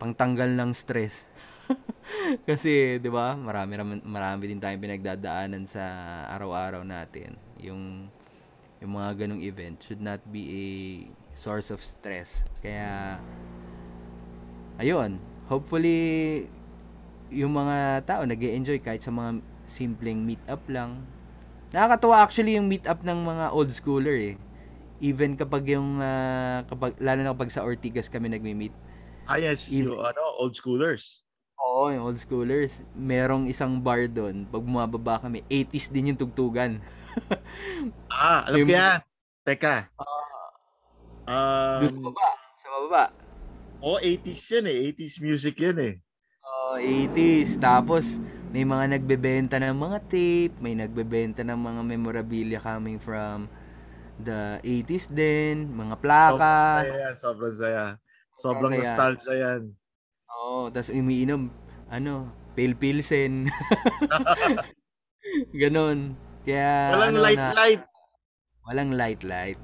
[0.00, 1.28] pangtanggal ng stress.
[2.48, 3.36] Kasi, 'di ba?
[3.36, 5.84] Marami marami din tayong pinagdadaanan sa
[6.32, 7.36] araw-araw natin.
[7.60, 8.08] Yung
[8.80, 10.64] yung mga ganong event should not be a
[11.36, 12.40] source of stress.
[12.64, 13.20] Kaya,
[14.80, 15.20] ayun,
[15.52, 16.48] hopefully,
[17.28, 21.04] yung mga tao nag enjoy kahit sa mga simpleng meet-up lang.
[21.70, 24.34] Nakakatuwa actually yung meet-up ng mga old schooler eh.
[25.00, 28.74] Even kapag yung, uh, kapag, lalo na kapag sa Ortigas kami nagmi-meet.
[29.30, 31.22] Ah yes, Even, yung ano, old schoolers.
[31.62, 32.82] Oo, yung old schoolers.
[32.98, 34.48] Merong isang bar doon.
[34.50, 36.82] Pag bumababa kami, 80s din yung tugtugan.
[38.10, 38.98] ah, alam ko yan.
[39.46, 39.88] Teka.
[39.94, 42.28] Uh, um, sa baba.
[42.58, 43.04] Sa baba.
[43.80, 44.78] Oh, 80s yan eh.
[44.92, 45.94] 80s music yan eh.
[46.44, 47.56] Oh, 80s.
[47.56, 48.18] Tapos,
[48.50, 53.46] may mga nagbebenta ng mga tape, may nagbebenta ng mga memorabilia coming from
[54.18, 56.82] the 80s din, mga plaka.
[56.82, 57.84] Sobrang saya, sobrang saya.
[58.34, 58.82] Sobrang saya.
[58.82, 59.62] nostalgia yan.
[60.30, 61.46] Oo, oh, tapos umiinom,
[61.86, 62.26] ano,
[62.58, 63.46] pale pilsen.
[65.60, 66.18] Ganon.
[66.42, 67.82] Kaya, walang ano, light na, light.
[68.66, 69.60] Walang light light.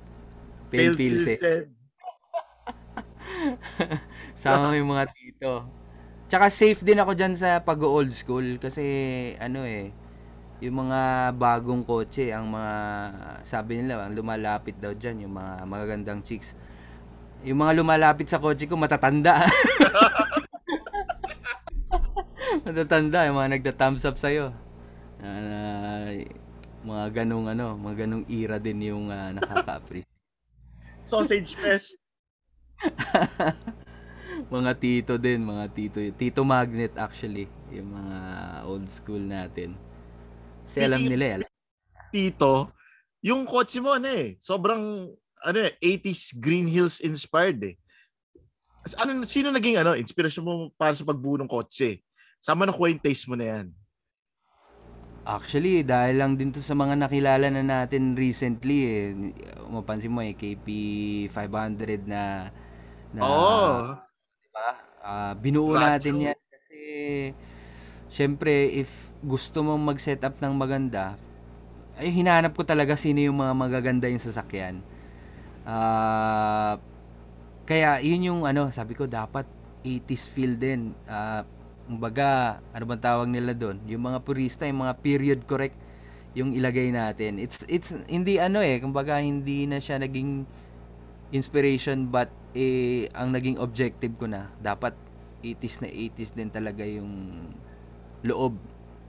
[0.70, 1.27] Pale, pale pilsen.
[1.35, 1.62] pilsen.
[4.38, 5.66] Sama yung mga tito.
[6.26, 8.82] Tsaka safe din ako dyan sa pag-old school kasi
[9.38, 9.94] ano eh,
[10.58, 12.74] yung mga bagong kotse, ang mga
[13.46, 16.58] sabi nila, ang lumalapit daw dyan, yung mga magagandang chicks.
[17.46, 19.44] Yung mga lumalapit sa kotse ko, matatanda.
[22.66, 24.50] matatanda, yung mga nagda-thumbs up sa'yo.
[25.22, 26.26] Uh,
[26.82, 30.10] mga ganong ano, mga ganong era din yung uh, nakaka-appreciate.
[31.06, 32.02] Sausage fest.
[34.49, 35.99] mga tito din, mga tito.
[36.14, 38.18] Tito magnet actually, yung mga
[38.68, 39.75] old school natin.
[40.68, 41.35] Kasi alam nila eh.
[41.40, 41.49] Alam.
[42.12, 42.70] Tito,
[43.25, 45.11] yung kotse mo ano eh, sobrang
[45.42, 47.75] ano eh, 80s Green Hills inspired eh.
[49.03, 52.03] Ano, sino naging ano, inspirasyon mo para sa pagbuo ng kotse?
[52.38, 53.66] Sama na yung taste mo na yan.
[55.27, 59.05] Actually, dahil lang din to sa mga nakilala na natin recently eh.
[59.66, 60.66] Mapansin mo eh, KP
[61.35, 62.55] 500 na
[63.11, 64.07] na Oo
[65.07, 65.31] ba?
[65.31, 66.83] Uh, binuo natin yan kasi
[68.11, 68.90] syempre if
[69.23, 71.14] gusto mong mag-set up ng maganda,
[71.97, 74.83] ay hinanap ko talaga sino yung mga magaganda yung sasakyan.
[75.62, 76.77] Uh,
[77.66, 79.47] kaya yun yung ano, sabi ko dapat
[79.83, 80.95] 80s feel din.
[81.07, 81.42] Uh,
[81.87, 83.79] kumbaga, ano bang tawag nila doon?
[83.87, 85.79] Yung mga purista, yung mga period correct
[86.37, 87.40] yung ilagay natin.
[87.40, 90.45] It's it's hindi ano eh, kumbaga hindi na siya naging
[91.34, 94.94] inspiration but eh ang naging objective ko na dapat
[95.42, 97.10] 80s na 80s din talaga yung
[98.24, 98.56] loob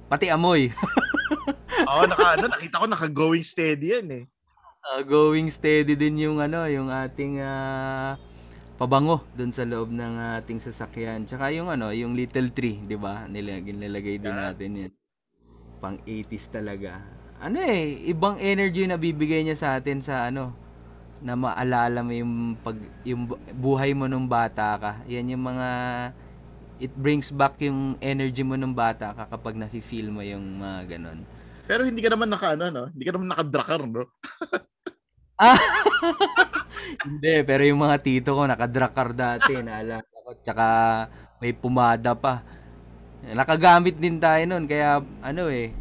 [0.08, 0.69] pati amoy
[1.88, 4.23] Oo, oh, naka, ano, nakita ko naka-going steady yan eh.
[4.88, 8.15] Uh, going steady din yung ano, yung ating uh,
[8.80, 11.27] pabango doon sa loob ng ating sasakyan.
[11.27, 13.28] Tsaka yung ano, yung little tree, 'di ba?
[13.28, 14.93] Nilalagay din natin yan.
[15.84, 17.03] Pang 80s talaga.
[17.38, 20.55] Ano eh, ibang energy na bibigay niya sa atin sa ano,
[21.22, 23.26] na maalala mo yung pag yung
[23.57, 24.91] buhay mo nung bata ka.
[25.09, 25.70] Yan yung mga
[26.78, 31.26] it brings back yung energy mo nung bata ka kapag nafi-feel mo yung mga ganun.
[31.68, 32.84] Pero hindi ka naman naka ano, no?
[32.93, 34.07] Hindi ka naman naka-drakar, no?
[35.41, 35.59] ah!
[37.05, 40.32] hindi, pero yung mga tito ko naka-drakar dati, naalala ko.
[40.39, 40.68] Tsaka
[41.43, 42.45] may pumada pa.
[43.28, 45.76] Nakagamit din tayo nun, kaya ano eh,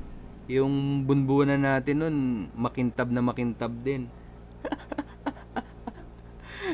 [0.51, 2.17] yung bunbunan natin nun,
[2.59, 4.11] makintab na makintab din.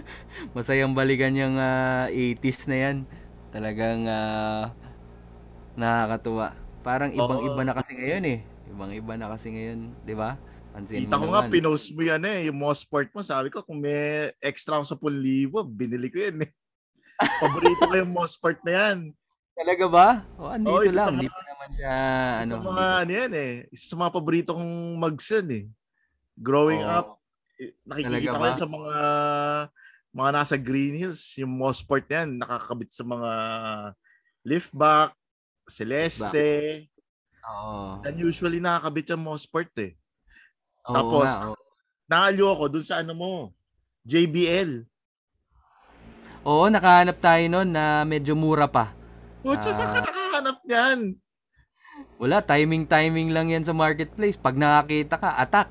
[0.57, 2.97] Masayang balikan yung uh, ah, 80s na yan.
[3.53, 4.73] Talagang uh,
[5.77, 6.57] nakakatuwa.
[6.83, 8.39] Parang ibang-iba na kasi ngayon eh.
[8.73, 10.41] Ibang-iba na kasi ngayon, 'di ba?
[10.73, 11.33] Pansin Kita ko naman.
[11.37, 12.49] nga, pinost mo yan eh.
[12.49, 16.51] Yung Mosport mo, sabi ko, kung may extra ako sa 10,000, binili ko yan eh.
[17.45, 18.99] Paborito ko yung Mosport na yan.
[19.53, 20.09] Talaga ba?
[20.41, 21.21] O, andito oh, lang.
[21.21, 21.97] Hindi pa naman siya,
[22.41, 22.53] ano.
[22.57, 23.53] Sa mga, ano yan eh.
[23.69, 25.65] Isa sa mga paborito kong magsan eh.
[26.41, 26.97] Growing oh.
[26.97, 27.09] up,
[27.61, 28.97] eh, nakikita ko sa mga
[30.13, 33.31] mga nasa Green Hills, yung Mosport yan, nakakabit sa mga
[34.45, 35.17] liftback,
[35.65, 36.85] Celeste.
[37.49, 38.05] Oo.
[38.05, 39.97] And usually nakakabit yung Mosport eh.
[40.85, 41.59] Oo, Tapos, nga, oh.
[42.05, 43.33] nakalyo ako dun sa ano mo,
[44.05, 44.85] JBL.
[46.45, 48.93] Oo, nakahanap tayo noon na medyo mura pa.
[49.41, 50.07] Putsa, uh, saan ka ah.
[50.07, 51.01] nakahanap niyan?
[52.21, 54.39] Wala, timing-timing lang yan sa marketplace.
[54.39, 55.71] Pag nakakita ka, attack.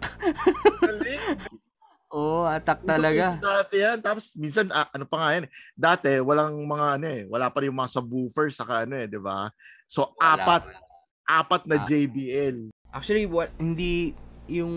[2.12, 3.40] Oo, attack talaga.
[3.40, 3.98] So, dati yan.
[4.04, 7.72] Tapos minsan, ah, ano pa nga yan, dati walang mga ano eh, wala pa rin
[7.72, 9.48] yung mga subwoofer saka ano eh, di ba?
[9.88, 10.80] So, wala, apat, wala.
[11.28, 11.86] apat na ah.
[11.88, 12.58] JBL.
[12.92, 14.12] Actually, what, hindi,
[14.52, 14.76] yung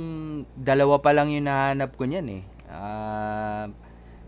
[0.54, 2.42] dalawa pa lang yung nahanap ko niyan eh.
[2.70, 3.66] Uh,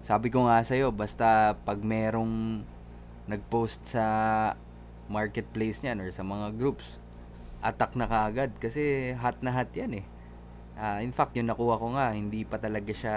[0.03, 2.67] sabi ko nga sa'yo, basta pag merong
[3.31, 4.07] nag-post sa
[5.07, 6.99] marketplace niyan or sa mga groups,
[7.63, 10.05] attack na kaagad kasi hot na hot yan eh.
[10.77, 13.17] Uh, in fact, yung nakuha ko nga, hindi pa talaga siya...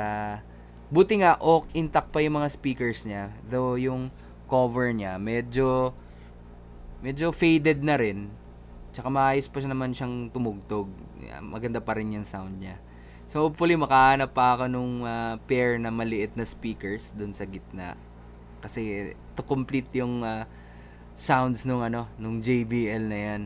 [0.90, 3.30] Buti nga, ok, intact pa yung mga speakers niya.
[3.46, 4.10] Though yung
[4.48, 5.92] cover niya, medyo...
[7.04, 8.32] Medyo faded na rin.
[8.92, 10.90] Tsaka maayos pa siya naman siyang tumugtog.
[11.40, 12.80] Maganda pa rin yung sound niya.
[13.30, 17.94] So hopefully makahanap pa ako nung uh, pair na maliit na speakers doon sa gitna.
[18.60, 20.50] Kasi to complete yung uh,
[21.14, 23.42] sounds nung ano, nung JBL na 'yan.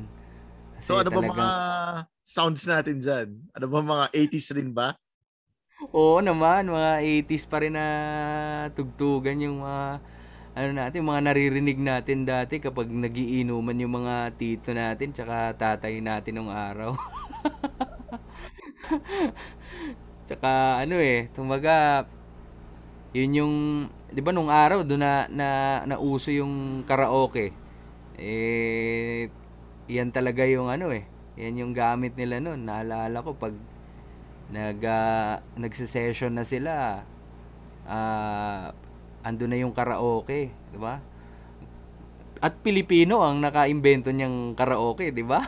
[0.80, 1.36] Kasi so ano talagang...
[1.36, 3.28] ba mga sounds natin diyan?
[3.54, 4.96] Ano ba mga 80s rin ba?
[5.92, 7.86] Oo naman, mga 80s pa rin na
[8.72, 10.00] tugtugan yung mga
[10.54, 16.40] ano natin, mga naririnig natin dati kapag nagiinuman yung mga tito natin tsaka tatay natin
[16.40, 16.94] nung araw.
[20.30, 22.08] Tsaka ano eh, tumaga
[23.14, 23.56] yun yung
[24.10, 27.54] 'di ba nung araw do na, na nauso yung karaoke.
[28.18, 29.30] Eh
[29.90, 31.13] yan talaga yung ano eh.
[31.38, 32.66] Yan yung gamit nila noon.
[32.66, 33.54] Naalala ko pag
[34.54, 37.02] nag uh, nagse-session na sila
[37.84, 41.00] ah uh, ando na yung karaoke, 'di ba?
[42.44, 45.42] At Pilipino ang nakaimbento niyang karaoke, 'di ba?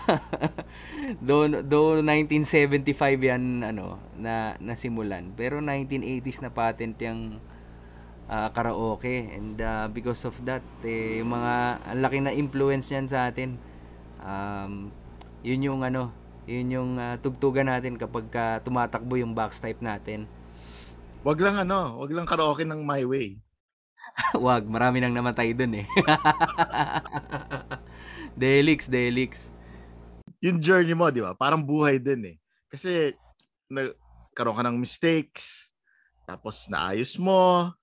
[1.28, 5.36] do do 1975 yan ano na nasimulan.
[5.36, 7.44] Pero 1980s na patent yung
[8.32, 13.28] uh, karaoke and uh, because of that eh, mga ang laki na influence niyan sa
[13.30, 13.60] atin.
[14.24, 14.90] Um,
[15.46, 16.10] yun yung ano,
[16.50, 20.26] yun yung uh, tugtugan natin kapag uh, tumatakbo yung box type natin.
[21.22, 23.38] Wag lang ano, wag lang karaoke ng My Way.
[24.48, 25.88] Wag, marami nang namatay dun eh.
[28.40, 29.52] Delix, Delix.
[30.40, 31.36] Yung journey mo, di ba?
[31.36, 32.36] Parang buhay din eh.
[32.72, 33.12] Kasi
[33.68, 35.68] nagkaroon ka ng mistakes,
[36.24, 37.76] tapos naayos mo,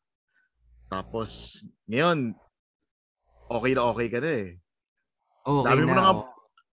[0.89, 2.33] tapos ngayon,
[3.53, 4.49] okay na okay ka na eh.
[5.45, 5.89] Okay dami na.
[5.89, 6.15] mo na nga,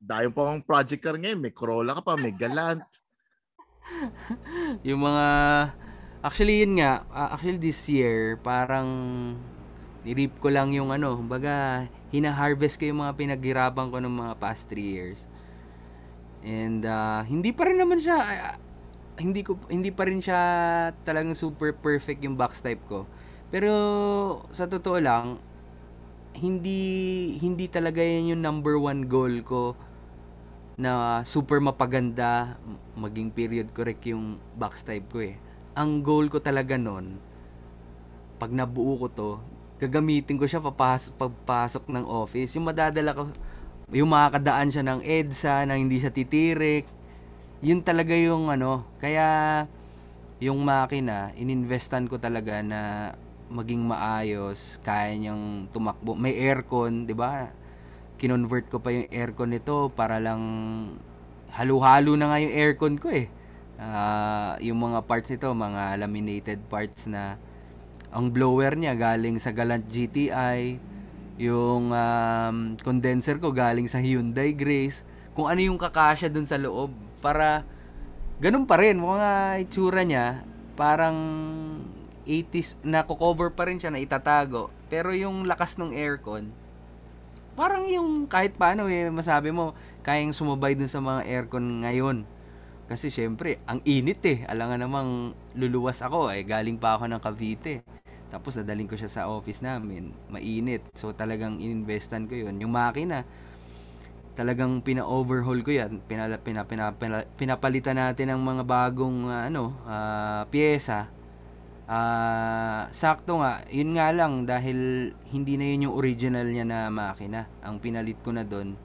[0.04, 2.84] dahil pa ang project ka ngayon, may Corolla ka pa, may Galant.
[4.86, 5.26] yung mga
[6.24, 7.04] Actually, yun nga.
[7.12, 8.88] Uh, actually, this year, parang
[10.08, 11.84] nirip ko lang yung ano, baga,
[12.16, 15.28] hina-harvest ko yung mga pinaghirapan ko ng mga past 3 years.
[16.40, 18.56] And uh, hindi pa rin naman siya uh,
[19.20, 20.40] hindi ko hindi pa rin siya
[21.08, 23.04] talagang super perfect yung box type ko.
[23.52, 23.72] Pero
[24.52, 25.36] sa totoo lang,
[26.40, 29.76] hindi hindi talaga yan yung number one goal ko
[30.74, 32.58] na super mapaganda
[32.98, 35.38] maging period correct yung box type ko eh
[35.74, 37.18] ang goal ko talaga noon,
[38.38, 39.30] pag nabuo ko to,
[39.82, 42.54] gagamitin ko siya papasok, pagpasok ng office.
[42.54, 43.26] Yung madadala ko,
[43.90, 46.86] yung makakadaan siya ng EDSA, na hindi siya titirik.
[47.58, 49.66] Yun talaga yung ano, kaya
[50.38, 53.12] yung makina, ininvestan ko talaga na
[53.50, 56.14] maging maayos, kaya niyang tumakbo.
[56.14, 57.50] May aircon, di ba?
[58.20, 60.42] Kinonvert ko pa yung aircon nito para lang
[61.54, 63.26] halo-halo na nga yung aircon ko eh.
[63.74, 67.38] Uh, yung mga parts nito, mga laminated parts na
[68.14, 70.78] ang blower niya galing sa Galant GTI,
[71.38, 75.02] yung um, condenser ko galing sa Hyundai Grace,
[75.34, 77.66] kung ano yung kakasya dun sa loob para
[78.38, 80.46] ganun pa rin mga itsura niya
[80.78, 81.18] parang
[82.26, 86.50] 80s na cover pa rin siya na itatago pero yung lakas ng aircon
[87.54, 92.26] parang yung kahit paano eh masabi mo kayang sumabay dun sa mga aircon ngayon
[92.84, 94.38] kasi syempre, ang init eh.
[94.44, 95.10] Alam nga namang
[95.56, 96.44] luluwas ako eh.
[96.44, 97.80] Galing pa ako ng Cavite.
[98.28, 100.12] Tapos nadaling ko siya sa office namin.
[100.28, 100.84] Mainit.
[100.92, 102.60] So talagang ininvestan ko yun.
[102.60, 103.24] Yung makina,
[104.36, 106.04] talagang pina-overhaul ko yan.
[106.04, 111.08] Pinala, pina, pina, pina, pinapalitan natin ng mga bagong uh, ano, uh, pyesa.
[111.84, 117.44] Uh, sakto nga, yun nga lang dahil hindi na yun yung original niya na makina.
[117.60, 118.76] Ang pinalit ko na doon,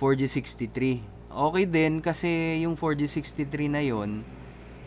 [0.00, 4.26] 4G63 okay din kasi yung 4G63 na yon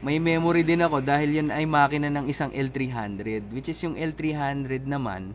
[0.03, 4.83] may memory din ako dahil yan ay makina ng isang L300 which is yung L300
[4.83, 5.31] naman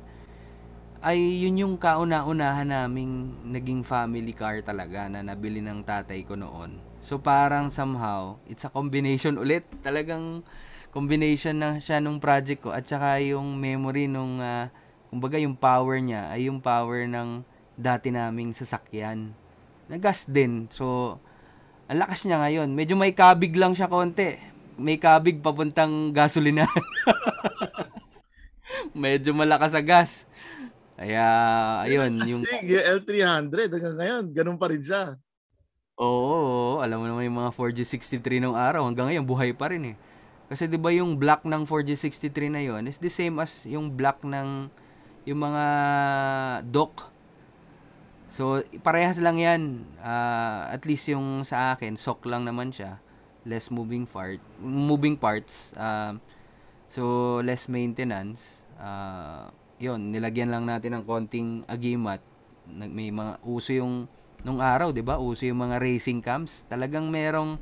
[1.00, 6.82] ay yun yung kauna-unahan naming naging family car talaga na nabili ng tatay ko noon.
[7.06, 9.62] So parang somehow, it's a combination ulit.
[9.78, 10.42] Talagang
[10.90, 14.72] combination na siya nung project ko at saka yung memory nung uh,
[15.08, 17.44] kumbaga yung power niya ay yung power ng
[17.78, 19.36] dati naming sasakyan
[19.88, 20.68] nagas din.
[20.70, 21.16] So,
[21.88, 22.68] ang lakas niya ngayon.
[22.76, 24.36] Medyo may kabig lang siya konti.
[24.78, 26.68] May kabig papuntang gasolina.
[28.94, 30.28] Medyo malakas sa gas.
[30.94, 31.26] Kaya,
[31.88, 32.20] ayun.
[32.28, 35.16] Yung, yung L300 hanggang ngayon, ganun pa rin siya.
[35.98, 39.94] Oo, oo, alam mo naman yung mga 4G63 nung araw, hanggang ngayon, buhay pa rin
[39.94, 39.96] eh.
[40.48, 44.24] Kasi 'di ba yung black ng 4G63 na yon is the same as yung black
[44.24, 44.72] ng
[45.28, 45.64] yung mga
[46.72, 47.12] dock
[48.28, 49.88] So, parehas lang yan.
[49.98, 53.00] Uh, at least yung sa akin, sok lang naman siya.
[53.48, 55.72] less moving part, moving parts.
[55.72, 56.20] Uh,
[56.92, 58.60] so less maintenance.
[58.76, 59.48] Uh,
[59.80, 62.20] 'yon, nilagyan lang natin ng konting agimat.
[62.68, 64.04] May mga uso yung
[64.44, 65.16] nung araw, 'di ba?
[65.16, 66.68] Uso yung mga racing cams.
[66.68, 67.56] Talagang merong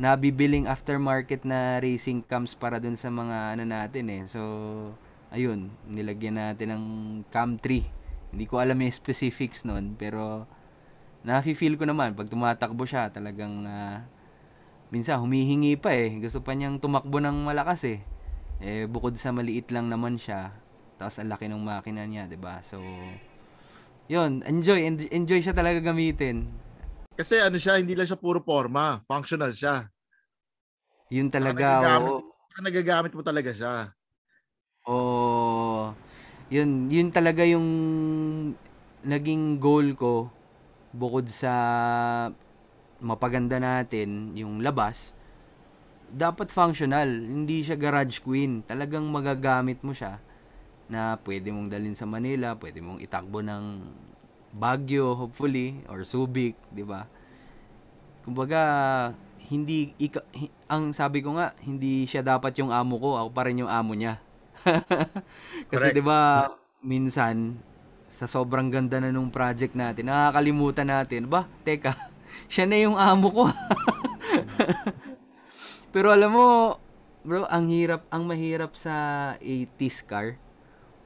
[0.00, 4.22] nabibiling aftermarket na racing cams para dun sa mga ano natin eh.
[4.24, 4.40] So,
[5.28, 6.84] ayun, nilagyan natin ng
[7.28, 7.84] cam 3.
[8.32, 10.48] Hindi ko alam yung specifics nun, pero
[11.22, 14.00] nafi-feel ko naman pag tumatakbo siya, talagang uh,
[14.88, 16.16] minsan humihingi pa eh.
[16.20, 18.00] Gusto pa niyang tumakbo ng malakas eh.
[18.62, 20.54] Eh bukod sa maliit lang naman siya,
[20.96, 22.62] tapos ang laki ng makina niya, 'di ba?
[22.62, 22.78] So,
[24.06, 26.46] 'yun, enjoy enjoy siya talaga gamitin.
[27.22, 29.86] Kasi ano siya, hindi lang siya puro forma, functional siya.
[31.06, 32.58] Yun talaga, nagagamit, oo.
[32.58, 33.94] nagagamit mo talaga siya.
[34.90, 35.94] Oo.
[36.50, 37.62] Yun, yun talaga yung
[39.06, 40.34] naging goal ko
[40.90, 41.54] bukod sa
[42.98, 45.14] mapaganda natin yung labas.
[46.10, 48.66] Dapat functional, hindi siya garage queen.
[48.66, 50.18] Talagang magagamit mo siya
[50.90, 53.64] na pwede mong dalhin sa Manila, pwede mong itakbo ng
[54.52, 57.08] Baguio hopefully or Subic, 'di ba?
[58.22, 58.60] Kumbaga
[59.52, 60.24] hindi ika,
[60.70, 63.96] ang sabi ko nga, hindi siya dapat yung amo ko, ako pa rin yung amo
[63.96, 64.20] niya.
[65.72, 66.52] Kasi 'di ba
[66.84, 67.56] minsan
[68.12, 71.96] sa sobrang ganda na nung project natin, nakakalimutan natin, ba, teka,
[72.52, 73.44] siya na yung amo ko.
[75.96, 76.76] Pero alam mo,
[77.24, 78.92] bro, ang hirap, ang mahirap sa
[79.40, 80.36] 80s car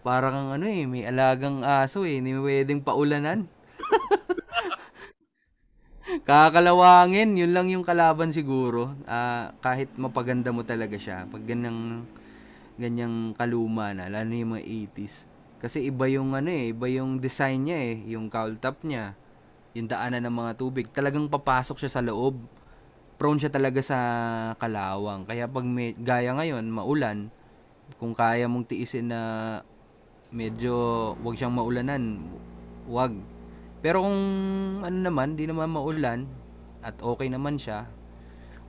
[0.07, 3.51] Parang ano eh, may alagang aso eh, hindi pwedeng paulanan.
[6.31, 8.95] Kakalawangin, yun lang yung kalaban siguro.
[9.03, 12.07] Uh, kahit mapaganda mo talaga siya, pag ganyang,
[12.79, 15.27] ganyang kaluma na, lalo yung mga 80s.
[15.59, 19.19] Kasi iba yung ano eh, iba yung design niya eh, yung cowl top niya,
[19.75, 22.39] yung daanan ng mga tubig, talagang papasok siya sa loob.
[23.19, 23.99] Prone siya talaga sa
[24.63, 25.27] kalawang.
[25.27, 27.35] Kaya pag may, gaya ngayon, maulan,
[27.99, 29.21] kung kaya mong tiisin na
[30.35, 30.75] medyo
[31.23, 32.23] wag siyang maulanan,
[32.91, 33.15] wag.
[33.85, 34.21] Pero kung
[34.83, 36.27] ano naman, di naman maulan
[36.83, 37.87] at okay naman siya,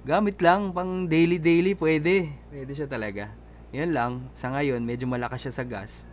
[0.05, 2.29] gamit lang pang daily daily pwede.
[2.49, 3.33] Pwede siya talaga.
[3.75, 6.07] Yan lang, sa ngayon medyo malakas siya sa gas.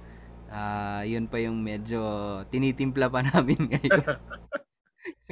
[0.55, 1.99] Uh, yun pa yung medyo
[2.51, 4.07] tinitimpla pa namin ngayon.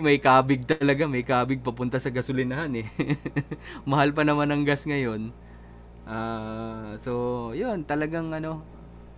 [0.01, 2.89] May kabig talaga, may kabig papunta sa gasolinahan eh.
[3.89, 5.31] Mahal pa naman ang gas ngayon.
[6.09, 7.13] Uh, so,
[7.53, 8.65] yun, talagang ano,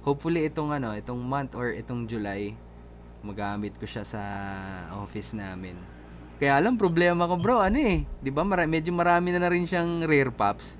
[0.04, 2.52] hopefully itong ano, itong month or itong July,
[3.24, 4.22] magamit ko siya sa
[5.00, 5.74] office namin.
[6.36, 8.44] Kaya alam problema ko bro, ano eh, 'di ba?
[8.44, 10.76] Mara- medyo marami na na rin siyang rear pops.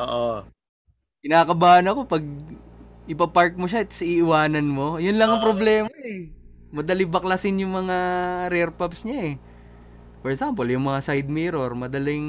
[0.00, 0.48] Oo.
[1.20, 2.24] Kinakabahan ako pag
[3.04, 4.96] ipapark mo siya at iiwanan mo.
[4.96, 6.32] Yun lang ang problema eh.
[6.72, 7.96] Madali baklasin yung mga
[8.48, 9.36] rear pops niya eh.
[10.24, 12.24] For example, yung mga side mirror, madaling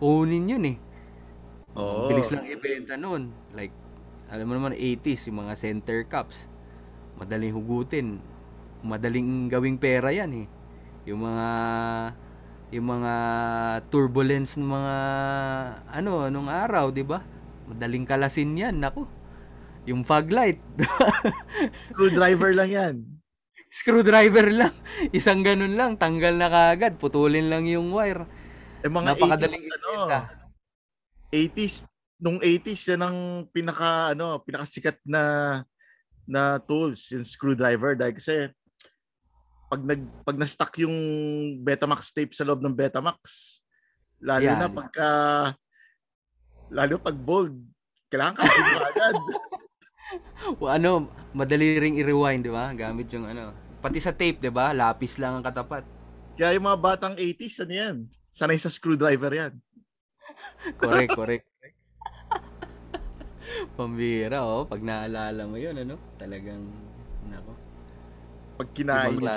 [0.00, 0.76] kunin yun eh.
[1.76, 2.08] Oo.
[2.08, 3.30] Bilis lang ibenta noon.
[3.52, 3.74] Like
[4.26, 6.50] alam mo naman 80s yung mga center cups.
[7.16, 8.18] Madaling hugutin.
[8.82, 10.46] Madaling gawing pera yan eh.
[11.06, 11.48] Yung mga
[12.74, 13.12] yung mga
[13.94, 14.96] turbulence ng mga
[15.86, 17.22] ano nung araw 'di ba?
[17.70, 19.06] Madaling kalasin yan nako
[19.86, 20.58] yung fog light.
[21.94, 22.94] Screwdriver lang yan.
[23.70, 24.74] Screwdriver lang.
[25.14, 25.94] Isang ganun lang.
[25.94, 28.26] Tanggal na kagad putulin lang yung wire.
[28.82, 29.90] Eh, mga napakadaling 80s, ano,
[31.30, 31.74] 80s
[32.16, 33.18] nung 80s yan ang
[33.52, 35.22] pinaka ano, pinakasikat na
[36.26, 38.50] na tools, yung screwdriver dahil kasi
[39.66, 40.96] pag nag pag na-stuck yung
[41.62, 43.18] Betamax tape sa loob ng Betamax,
[44.22, 44.58] lalo Yan.
[44.58, 45.08] na pagka
[46.70, 47.54] lalo pag bold,
[48.10, 48.58] kailangan kasi
[48.90, 49.16] agad.
[50.58, 52.70] o ano, madali ring i-rewind, di ba?
[52.74, 54.74] Gamit yung ano, pati sa tape, di ba?
[54.74, 55.86] Lapis lang ang katapat.
[56.36, 57.96] Kaya yung mga batang 80s, ano yan?
[58.28, 59.52] Sanay sa screwdriver yan.
[60.76, 61.46] correct, correct.
[63.76, 64.64] Pambira, oh.
[64.64, 66.00] Pag naalala mo yun, ano?
[66.16, 66.64] Talagang,
[67.28, 67.52] nako.
[68.56, 69.28] Pag kinain yung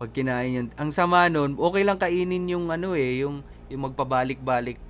[0.00, 0.68] Pag kinain yun.
[0.80, 4.80] Ang sama nun, okay lang kainin yung ano eh, yung, yung magpabalik-balik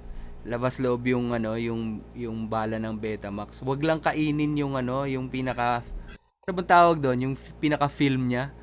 [0.47, 3.61] labas loob yung ano, yung yung bala ng Betamax.
[3.61, 5.82] Huwag lang kainin yung ano, yung pinaka
[6.47, 8.55] ano bang tawag doon, yung pinaka film niya.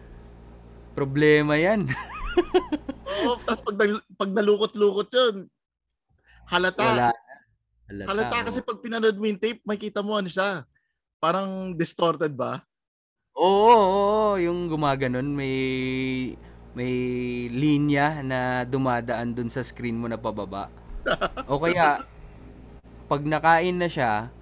[0.96, 1.86] Problema 'yan.
[3.28, 5.36] Oo, tapos pag, pag nalukot-lukot 'yun,
[6.50, 6.82] halata.
[6.82, 7.25] Wala
[7.86, 10.66] Halata, Halata kasi pag pinanood mo yung tape, makita mo ano siya.
[11.22, 12.66] Parang distorted ba?
[13.38, 15.56] Oo, oo, oo, yung gumaganon may
[16.76, 16.94] may
[17.52, 20.68] linya na dumadaan dun sa screen mo na pababa.
[21.52, 22.04] o kaya
[23.06, 24.34] pag nakain na siya,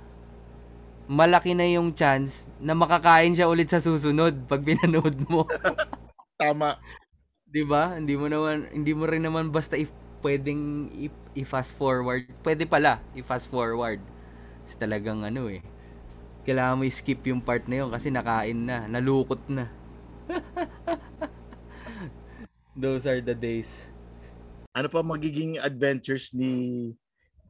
[1.05, 5.43] malaki na yung chance na makakain siya ulit sa susunod pag pinanood mo.
[6.41, 6.79] Tama.
[7.53, 7.93] 'Di ba?
[7.99, 9.91] Hindi mo naman hindi mo rin naman basta if
[10.23, 10.87] pwedeng
[11.35, 12.25] i-fast forward.
[12.39, 13.99] Pwede pala, i-fast forward.
[14.63, 15.59] Kasi talagang ano eh.
[16.47, 19.67] Kailangan mo i-skip yung part na yun kasi nakain na, nalukot na.
[22.79, 23.69] Those are the days.
[24.73, 26.95] Ano pa magiging adventures ni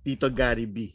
[0.03, 0.91] Tito Gary B?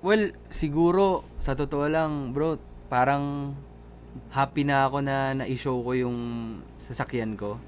[0.00, 2.56] Well, siguro sa totoo lang, bro,
[2.88, 3.52] parang
[4.32, 6.18] happy na ako na na-show ko yung
[6.80, 7.60] sasakyan ko.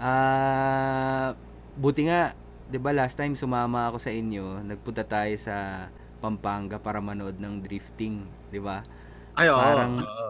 [0.00, 1.28] Ah, uh,
[1.76, 2.32] buti nga,
[2.72, 5.86] 'di ba last time sumama ako sa inyo, nagpunta tayo sa
[6.24, 8.80] Pampanga para manood ng drifting, 'di ba?
[9.36, 9.60] Ay, oo.
[9.60, 10.28] Parang oo.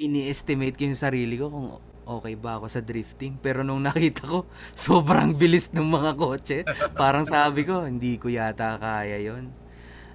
[0.00, 1.68] ini-estimate ko yung sarili ko kung
[2.10, 3.38] okay ba ako sa drifting.
[3.38, 4.38] Pero nung nakita ko,
[4.74, 6.58] sobrang bilis ng mga kotse.
[6.98, 9.54] Parang sabi ko, hindi ko yata kaya yon.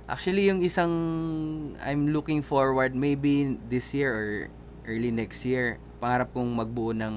[0.05, 0.93] Actually, yung isang
[1.81, 4.29] I'm looking forward maybe this year or
[4.85, 7.15] early next year, pangarap kong magbuo ng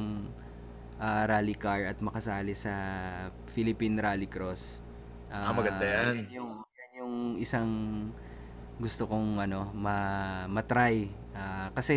[0.98, 2.74] uh, rally car at makasali sa
[3.54, 4.82] Philippine Rallycross.
[5.30, 6.04] Uh, ah, maganda yan.
[6.26, 7.70] yan yung, yan yung isang
[8.78, 9.96] gusto kong ano, ma,
[10.46, 11.10] matry.
[11.34, 11.94] Uh, kasi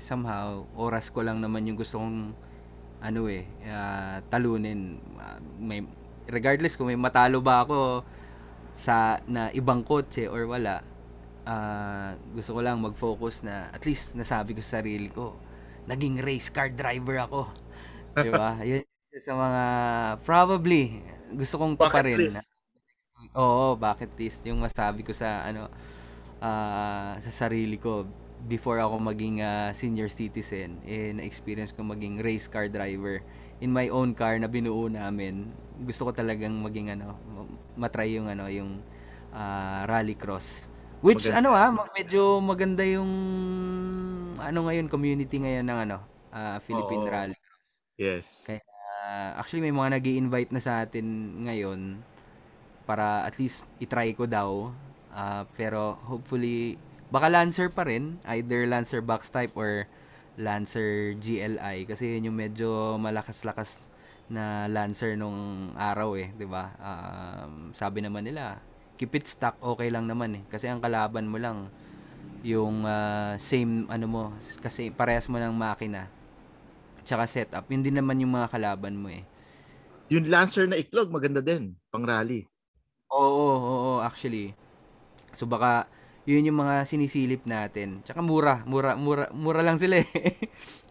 [0.00, 2.32] somehow, oras ko lang naman yung gusto kong
[2.98, 4.98] ano eh, uh, talunin.
[5.16, 5.80] Uh, may,
[6.28, 8.04] regardless kung may matalo ba ako
[8.78, 10.84] sa na ibang kotse or wala
[11.48, 15.34] uh, gusto ko lang mag-focus na at least nasabi ko sa sarili ko
[15.88, 17.48] naging race car driver ako
[18.16, 18.84] di ba yun
[19.18, 19.64] sa mga
[20.22, 21.02] probably
[21.34, 22.46] gusto kong pa rin list.
[23.34, 25.66] oo bucket list yung masabi ko sa ano
[26.38, 28.06] uh, sa sarili ko
[28.46, 33.18] before ako maging uh, senior citizen eh na-experience ko maging race car driver
[33.58, 35.50] in my own car na binuo namin
[35.82, 37.18] gusto ko talagang maging ano
[37.74, 38.78] matry yung ano yung
[39.32, 40.68] uh, rallycross.
[40.98, 41.38] Which maganda.
[41.38, 43.10] ano ah, medyo maganda yung
[44.38, 45.96] ano ngayon community ngayon ng ano,
[46.34, 47.12] uh, Philippine Oo.
[47.12, 47.47] Rallycross.
[47.98, 48.46] Yes.
[48.46, 48.62] Kaya
[49.34, 51.04] actually may mga nag-i-invite na sa atin
[51.50, 51.98] ngayon
[52.86, 54.70] para at least i-try ko daw.
[55.10, 56.78] Uh, pero hopefully
[57.10, 59.90] baka Lancer pa rin, either Lancer box type or
[60.38, 63.90] Lancer GLI kasi yun yung medyo malakas-lakas
[64.30, 66.70] na Lancer nung araw eh, 'di ba?
[66.78, 68.62] Um, sabi naman nila,
[68.94, 71.66] keep it stock okay lang naman eh kasi ang kalaban mo lang
[72.46, 74.22] yung uh, same ano mo
[74.62, 76.06] kasi parehas mo ng makina
[77.08, 79.24] tsaka setup yun din naman yung mga kalaban mo eh
[80.12, 82.44] yung Lancer na iklog maganda din pang rally
[83.08, 84.52] oo oo, oo actually
[85.32, 85.88] so baka
[86.28, 90.08] yun yung mga sinisilip natin tsaka mura mura mura mura lang sila eh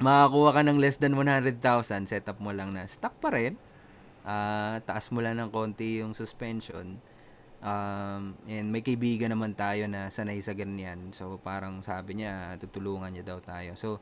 [0.00, 1.60] makakuha ka ng less than 100,000,
[2.08, 3.54] setup mo lang na stock pa rin.
[4.24, 6.96] Uh, taas mo lang ng konti yung suspension.
[7.60, 11.12] Um, and may kaibigan naman tayo na sanay sa ganyan.
[11.12, 13.76] So, parang sabi niya, tutulungan niya daw tayo.
[13.76, 14.00] So,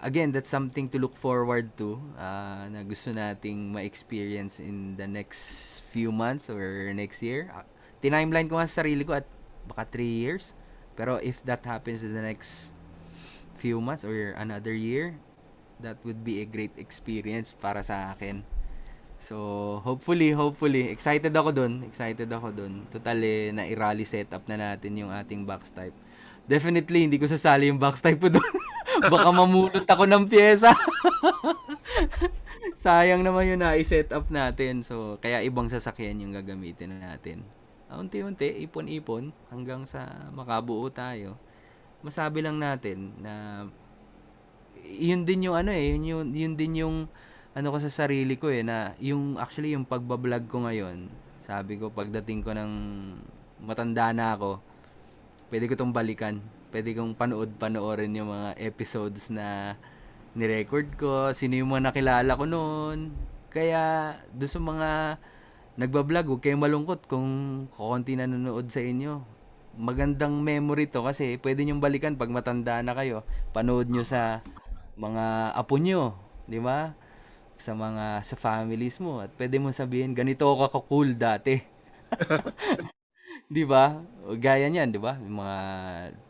[0.00, 5.82] again, that's something to look forward to uh, na gusto nating ma-experience in the next
[5.92, 7.52] few months or next year.
[7.52, 7.64] Uh,
[8.00, 9.28] tinimeline ko nga sa sarili ko at
[9.68, 10.56] baka 3 years.
[10.96, 12.76] Pero if that happens in the next
[13.56, 15.16] few months or another year,
[15.80, 18.44] that would be a great experience para sa akin.
[19.20, 21.84] So, hopefully, hopefully, excited ako dun.
[21.84, 22.88] Excited ako dun.
[22.88, 25.92] Total, eh, na i-rally setup na natin yung ating box type.
[26.50, 28.42] Definitely, hindi ko sasali yung box type ko dun.
[29.12, 30.74] Baka mamulot ako ng pyesa.
[32.82, 34.82] Sayang naman yung na-set up natin.
[34.82, 37.46] So, kaya ibang sasakyan yung gagamitin natin.
[37.86, 41.38] Unti-unti, ipon-ipon, hanggang sa makabuo tayo
[42.00, 43.64] masabi lang natin na
[44.80, 46.96] yun din yung ano eh, yun, yun, yun din yung
[47.52, 51.12] ano ko sa sarili ko eh na yung actually yung pagba-vlog ko ngayon,
[51.44, 52.72] sabi ko pagdating ko ng
[53.60, 54.64] matanda na ako,
[55.50, 56.40] pwede ko tong balikan.
[56.70, 59.74] Pwede kong panood-panoorin yung mga episodes na
[60.38, 63.10] ni-record ko, sino yung mga nakilala ko noon.
[63.50, 64.88] Kaya doon sa mga
[65.74, 67.28] nagba-vlog, huwag kayong malungkot kung
[67.74, 69.40] konti nanonood sa inyo
[69.78, 73.22] magandang memory to kasi pwede nyo balikan pag matanda na kayo.
[73.54, 74.42] Panood nyo sa
[74.98, 76.18] mga apo nyo,
[76.50, 76.94] di ba?
[77.60, 81.60] Sa mga sa families mo at pwede mo sabihin ganito ako ka-cool dati.
[83.50, 83.98] di ba?
[84.38, 85.18] Gaya niyan, di ba?
[85.18, 85.58] Yung mga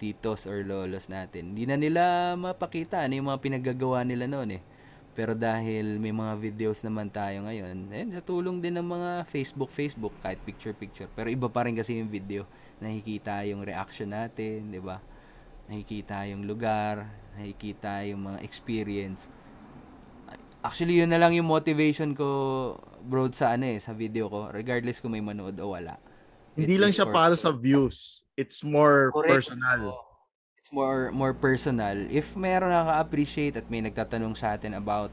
[0.00, 1.52] titos or lolos natin.
[1.52, 2.02] Hindi na nila
[2.34, 4.62] mapakita ano yung mga pinaggagawa nila noon eh.
[5.12, 9.68] Pero dahil may mga videos naman tayo ngayon, eh, sa tulong din ng mga Facebook,
[9.68, 11.12] Facebook, kahit picture-picture.
[11.12, 12.48] Pero iba pa rin kasi yung video
[12.80, 14.98] nakikita yung reaction natin, 'di ba?
[15.68, 17.06] Nakikita yung lugar,
[17.36, 19.30] nakikita yung mga experience.
[20.60, 22.26] Actually, yun na lang yung motivation ko,
[23.00, 25.96] bro, sa ano eh, sa video ko, regardless kung may manood o wala.
[26.54, 28.26] Hindi It's lang siya para sa views.
[28.34, 29.50] It's more Correct.
[29.50, 30.00] personal.
[30.58, 31.96] It's more more personal.
[32.08, 35.12] If meron nakaka-appreciate at may nagtatanong sa atin about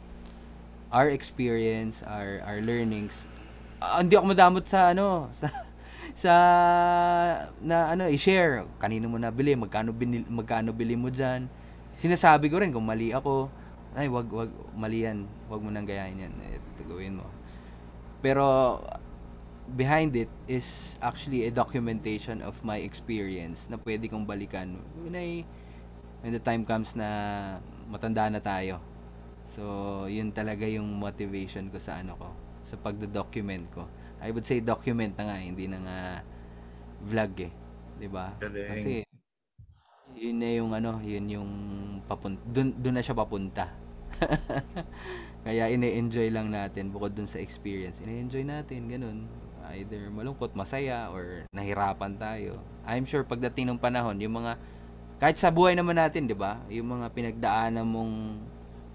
[0.93, 3.27] our experience, our our learnings.
[3.77, 5.47] Uh, hindi ako madamot sa ano, sa
[6.17, 6.33] sa
[7.61, 11.45] na ano i-share kanino mo nabili magkano binil, magkano bili mo diyan
[12.01, 13.53] sinasabi ko rin kung mali ako
[13.93, 17.27] ay wag wag mali yan wag mo nang gayahin yan ito gawin mo
[18.21, 18.77] pero
[19.75, 25.43] behind it is actually a documentation of my experience na pwede kong balikan when I
[26.23, 27.09] when the time comes na
[27.91, 28.79] matanda na tayo
[29.43, 32.29] so yun talaga yung motivation ko sa ano ko
[32.63, 33.83] sa pagdo-document ko
[34.17, 35.99] I would say document na nga, hindi na nga
[37.05, 37.53] vlog eh.
[38.01, 38.33] 'Di ba?
[38.41, 39.05] Kasi
[40.17, 41.51] yun na yung ano, yun yung
[42.09, 43.69] papunta dun, dun na siya papunta.
[45.45, 48.01] Kaya ine-enjoy lang natin bukod dun sa experience.
[48.01, 49.29] Ine-enjoy natin ganun.
[49.75, 52.61] Either malungkot, masaya or nahirapan tayo.
[52.87, 54.55] I'm sure pagdating ng panahon, yung mga
[55.17, 56.61] kahit sa buhay naman natin, 'di ba?
[56.69, 58.13] Yung mga pinagdaanan mong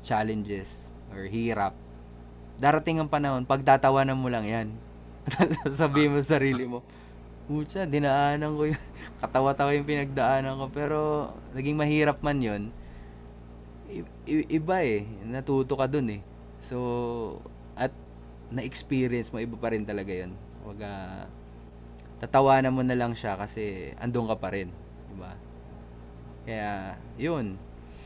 [0.07, 1.75] challenges or hirap,
[2.63, 4.69] darating ang panahon, pagtatawanan mo lang 'yan
[5.81, 6.83] Sabihin mo sa sarili mo,
[7.47, 8.83] Pucha, dinaanan ko yung
[9.23, 10.99] katawa-tawa yung pinagdaanan ko pero
[11.55, 12.63] naging mahirap man 'yon.
[14.27, 16.23] I- iba eh, natuto ka dun eh.
[16.63, 16.79] So
[17.75, 17.91] at
[18.53, 20.33] na-experience mo iba pa rin talaga 'yon.
[20.63, 21.27] Wag uh,
[22.23, 24.71] tatawanan mo na lang siya kasi andun ka pa rin,
[25.11, 25.35] di ba?
[26.47, 27.59] Kaya 'yun.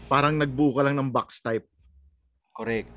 [0.08, 1.66] Parang nagbuo ka lang ng box type.
[2.56, 2.88] Correct.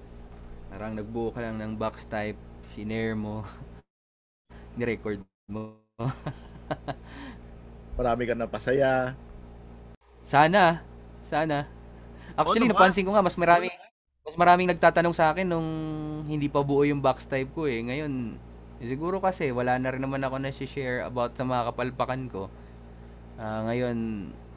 [0.71, 2.37] Parang nagbuo ka lang ng box type,
[2.71, 3.43] shinare mo.
[4.79, 5.19] ni-record
[5.51, 5.75] mo.
[7.99, 9.17] Marami ka napasaya.
[10.23, 10.79] Sana.
[11.19, 11.67] Sana.
[12.39, 13.75] Actually, oh, napansin ko nga, mas maraming
[14.23, 15.69] mas maraming nagtatanong sa akin nung
[16.29, 17.81] hindi pa buo yung box type ko eh.
[17.83, 18.37] Ngayon,
[18.87, 22.43] siguro kasi wala na rin naman ako na share about sa mga kapalpakan ko.
[23.35, 23.97] Uh, ngayon,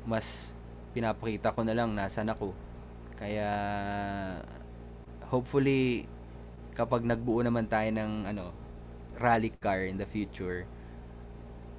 [0.07, 0.55] mas
[0.95, 2.55] pinapakita ko na lang nasan ako.
[3.19, 3.51] Kaya,
[5.31, 6.07] hopefully,
[6.75, 8.51] kapag nagbuo naman tayo ng ano,
[9.19, 10.67] rally car in the future,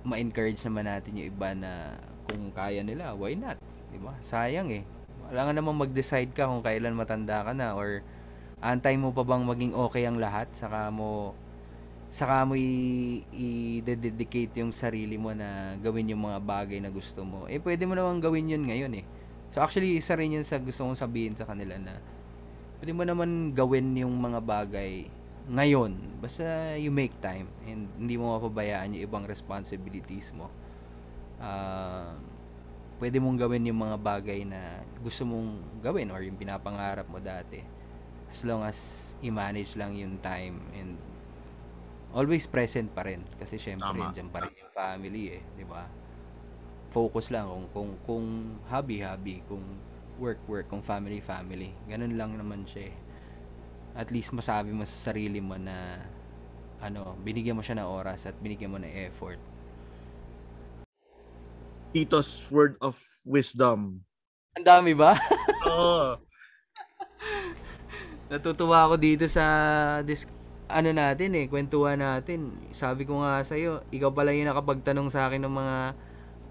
[0.04, 1.72] ma-encourage naman natin yung iba na
[2.28, 3.60] kung kaya nila, why not?
[3.92, 4.16] Di ba?
[4.24, 4.84] Sayang eh.
[5.32, 8.04] Wala nga naman mag-decide ka kung kailan matanda ka na or
[8.64, 11.36] antay mo pa bang maging okay ang lahat saka mo
[12.14, 12.54] saka mo
[13.34, 17.50] i-dedicate yung sarili mo na gawin yung mga bagay na gusto mo.
[17.50, 19.06] Eh pwede mo naman gawin yun ngayon eh.
[19.50, 21.98] So actually isa rin yun sa gusto kong sabihin sa kanila na
[22.78, 25.10] pwede mo naman gawin yung mga bagay
[25.50, 30.48] ngayon, basta you make time and hindi mo mapabayaan yung ibang responsibilities mo.
[31.42, 32.16] Uh,
[33.02, 37.60] pwede mong gawin yung mga bagay na gusto mong gawin or yung pinapangarap mo dati.
[38.32, 38.78] As long as
[39.20, 40.96] i-manage lang yung time and
[42.14, 45.84] always present pa rin kasi syempre diyan pa rin yung family eh, 'di ba?
[46.94, 48.26] Focus lang kung kung kung
[48.70, 49.66] hobby hobby, kung
[50.22, 51.74] work work, kung family family.
[51.90, 52.96] Ganun lang naman siya eh
[53.94, 56.02] at least masabi mo sa sarili mo na
[56.84, 59.40] ano, binigyan mo siya ng oras at binigyan mo ng effort.
[61.94, 64.02] Tito's word of wisdom.
[64.58, 65.16] Ang dami ba?
[65.70, 66.18] Oo.
[68.34, 69.46] Natutuwa ako dito sa
[70.04, 70.26] this
[70.74, 72.58] ano natin eh, kwentuhan natin.
[72.74, 75.78] Sabi ko nga sa iyo, ikaw pala yung nakapagtanong sa akin ng mga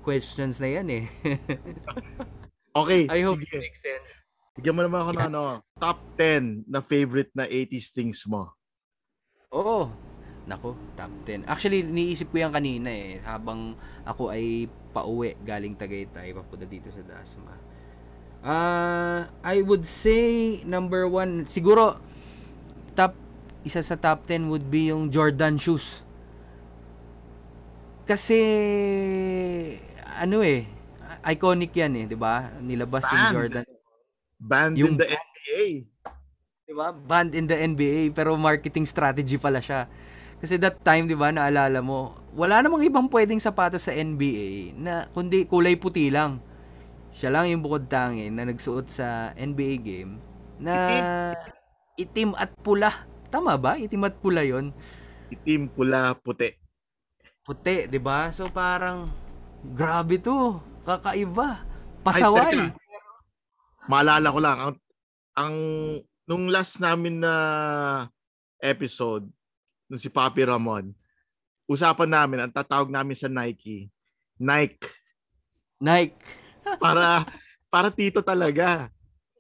[0.07, 1.05] questions na yan eh.
[2.81, 3.59] okay, I hope sige.
[3.59, 4.09] it makes sense.
[4.55, 5.43] Bigyan mo naman ako ng ano,
[5.81, 8.53] top 10 na favorite na 80s things mo.
[9.51, 9.91] Oo.
[10.43, 11.47] Nako, top 10.
[11.47, 13.23] Actually, niisip ko yan kanina eh.
[13.23, 17.55] Habang ako ay pauwi galing Tagaytay, papunta dito sa Dasma.
[18.43, 22.03] Uh, I would say number one, siguro
[22.99, 23.15] top
[23.63, 26.03] isa sa top 10 would be yung Jordan shoes.
[28.07, 28.39] Kasi
[30.19, 30.67] ano eh,
[31.23, 32.51] iconic yan eh, 'di ba?
[32.59, 33.15] Nilabas Band.
[33.15, 33.65] yung Jordan
[34.43, 35.65] Banned yung, in the NBA.
[36.67, 36.91] Di ba?
[36.91, 39.87] Banned in the NBA pero marketing strategy pala siya.
[40.43, 45.07] Kasi that time, di ba, naalala mo, wala namang ibang pwedeng sapatos sa NBA na
[45.15, 46.43] kundi kulay puti lang.
[47.15, 50.13] Siya lang yung bukod tangi na nagsuot sa NBA game
[50.59, 50.75] na
[51.95, 53.07] itim at pula.
[53.33, 53.81] Tama ba?
[53.81, 54.77] Itim at pula yon
[55.33, 56.53] Itim, pula, puti.
[57.41, 58.29] Puti, di ba?
[58.29, 59.09] So parang,
[59.73, 60.61] grabe to.
[60.85, 61.65] Kakaiba.
[62.05, 62.53] Pasaway.
[62.53, 62.77] Ay,
[63.91, 64.75] maalala ko lang ang,
[65.35, 65.55] ang
[66.27, 67.35] nung last namin na
[68.63, 69.27] episode
[69.91, 70.95] nung si Papi Ramon
[71.67, 73.91] usapan namin ang tatawag namin sa Nike
[74.39, 74.87] Nike
[75.83, 76.19] Nike
[76.79, 77.27] para
[77.67, 78.91] para tito talaga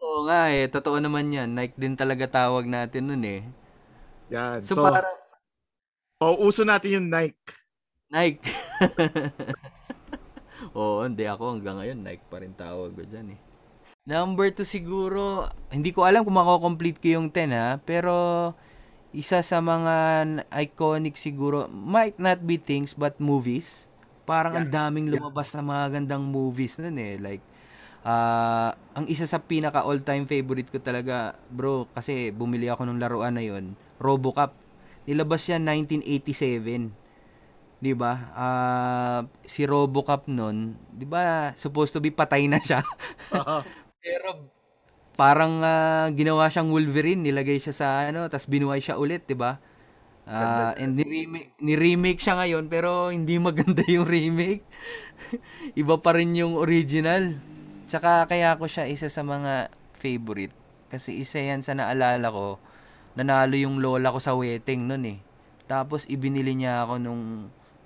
[0.03, 3.47] Oo nga eh totoo naman yan Nike din talaga tawag natin nun eh
[4.33, 5.05] yan so, so para
[6.16, 7.53] pauuso natin yung Nike
[8.09, 8.41] Nike
[10.72, 13.41] Oo, hindi ako hanggang ngayon Nike pa rin tawag ko dyan eh.
[14.03, 18.51] Number 2 siguro, hindi ko alam kung mako-complete ko yung 10 ha, pero
[19.14, 19.95] isa sa mga
[20.51, 23.87] iconic siguro, might not be things but movies.
[24.26, 24.61] Parang yeah.
[24.64, 27.20] ang daming lumabas na mga gandang movies nun eh.
[27.20, 27.45] Like,
[28.03, 33.37] uh, ang isa sa pinaka all-time favorite ko talaga, bro, kasi bumili ako ng laruan
[33.37, 34.53] na yon Robocop.
[35.07, 37.03] Nilabas yan 1987.
[37.82, 38.12] 'di ba?
[38.38, 42.86] Uh, si RoboCop noon, 'di ba, supposed to be patay na siya.
[44.03, 44.46] Pero
[45.18, 49.59] parang uh, ginawa siyang Wolverine, nilagay siya sa ano, tapos binuhay siya ulit, 'di ba?
[50.22, 54.62] Uh, and ni-remake, ni-remake siya ngayon pero hindi maganda yung remake.
[55.80, 57.42] Iba pa rin yung original.
[57.90, 60.55] Tsaka kaya ko siya isa sa mga favorite.
[60.94, 62.62] Kasi isa yan sa naalala ko.
[63.13, 65.19] Nanalo yung lola ko sa wedding nun eh.
[65.69, 67.23] Tapos ibinili niya ako nung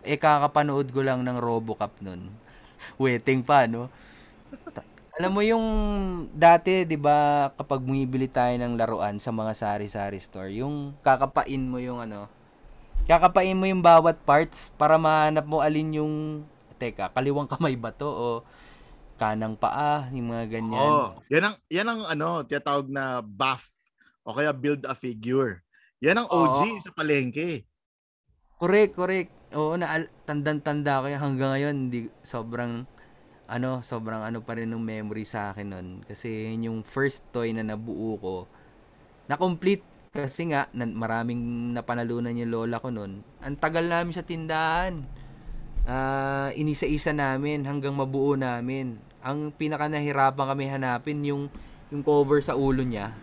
[0.06, 2.30] eh kakapanood ko lang ng Robocop nun.
[3.02, 3.90] Waiting pa, no?
[5.16, 5.66] Alam mo yung
[6.30, 11.80] dati, 'di ba, kapag bumibili tayo ng laruan sa mga sari-sari store, yung kakapain mo
[11.80, 12.28] yung ano,
[13.08, 16.14] kakapain mo yung bawat parts para mahanap mo alin yung
[16.76, 18.28] teka, kaliwang kamay ba to o
[19.16, 20.84] kanang paa, yung mga ganyan.
[20.84, 23.75] Oh, yan ang yan ang ano, tinatawag na buff
[24.26, 25.62] o kaya build a figure.
[26.02, 26.82] Yan ang OG oh.
[26.82, 27.62] sa palengke.
[28.58, 29.30] Correct, correct.
[29.54, 32.84] Oo, na tandang-tanda ko yan hanggang ngayon, hindi sobrang
[33.46, 35.88] ano, sobrang ano pa rin ng memory sa akin nun.
[36.02, 38.36] Kasi yun yung first toy na nabuo ko.
[39.30, 43.22] Na complete kasi nga na, maraming napanalunan yung lola ko nun.
[43.38, 45.06] Ang tagal namin sa tindahan.
[45.86, 48.98] Uh, inisa-isa namin hanggang mabuo namin.
[49.22, 51.46] Ang pinaka nahirapan kami hanapin yung
[51.94, 53.14] yung cover sa ulo niya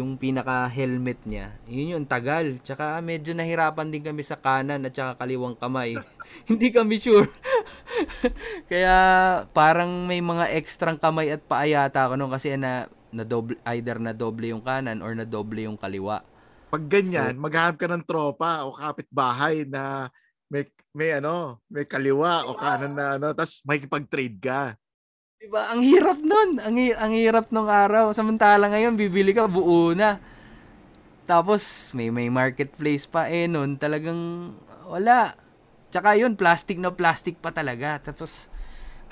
[0.00, 1.54] yung pinaka helmet niya.
[1.70, 2.58] Yun yung tagal.
[2.62, 5.94] Tsaka medyo nahirapan din kami sa kanan at saka kaliwang kamay.
[6.50, 7.30] Hindi kami sure.
[8.70, 8.96] Kaya
[9.54, 14.10] parang may mga ekstrang kamay at paayata ako nung kasi na na double either na
[14.10, 16.26] doble yung kanan or na doble yung kaliwa.
[16.74, 20.10] Pag ganyan, so, maghanap ka ng tropa o kapitbahay na
[20.50, 24.74] may may ano, may kaliwa o kanan na ano, tapos makikipag-trade ka.
[25.44, 25.68] Diba?
[25.68, 26.56] Ang hirap nun.
[26.56, 28.16] Ang, ang hirap nung araw.
[28.16, 30.16] Samantala ngayon, bibili ka, buo na.
[31.28, 33.28] Tapos, may, may marketplace pa.
[33.28, 34.56] Eh, nun, talagang
[34.88, 35.36] wala.
[35.92, 38.00] Tsaka yun, plastic na plastic pa talaga.
[38.00, 38.48] Tapos,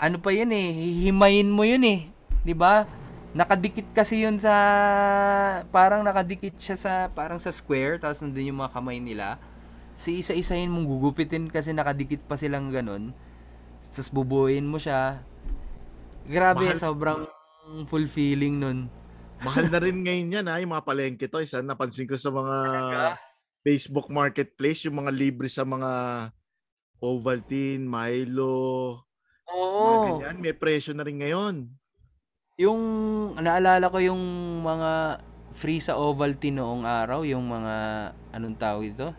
[0.00, 2.08] ano pa yun eh, hihimayin mo yun eh.
[2.56, 2.88] ba?
[3.36, 4.56] Nakadikit kasi yun sa
[5.68, 9.40] parang nakadikit siya sa parang sa square tapos nandoon yung mga kamay nila.
[9.96, 13.16] Si isa-isahin mong gugupitin kasi nakadikit pa silang ganun.
[13.88, 15.24] Tapos bubuuin mo siya.
[16.26, 16.78] Grabe, Mahal.
[16.78, 17.20] sobrang
[17.88, 18.78] fulfilling nun.
[19.42, 21.42] Mahal na rin ngayon yan ha, yung mga palengke to.
[21.42, 22.56] Isa napansin ko sa mga
[23.62, 25.90] Facebook Marketplace, yung mga libre sa mga
[27.02, 29.02] Ovaltine, Milo,
[29.50, 29.82] Oo.
[29.82, 30.36] mga ganyan.
[30.38, 31.66] May presyo na rin ngayon.
[32.62, 32.80] Yung
[33.42, 34.22] naalala ko yung
[34.62, 35.18] mga
[35.52, 37.74] free sa Ovaltine noong araw, yung mga
[38.30, 39.10] anong tawag ito?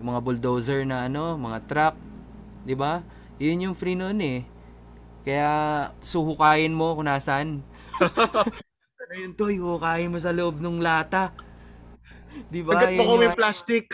[0.00, 1.94] Yung mga bulldozer na ano, mga truck,
[2.64, 3.04] 'di ba?
[3.36, 4.40] Yun yung free noon eh.
[5.28, 5.52] Kaya
[6.00, 7.60] suhukayin mo kung nasaan.
[9.04, 9.60] ano yun, Toy?
[9.60, 11.36] Hukayin mo sa loob ng lata.
[12.48, 12.72] Di ba?
[12.72, 13.86] Hanggat makuha mo yung plastic.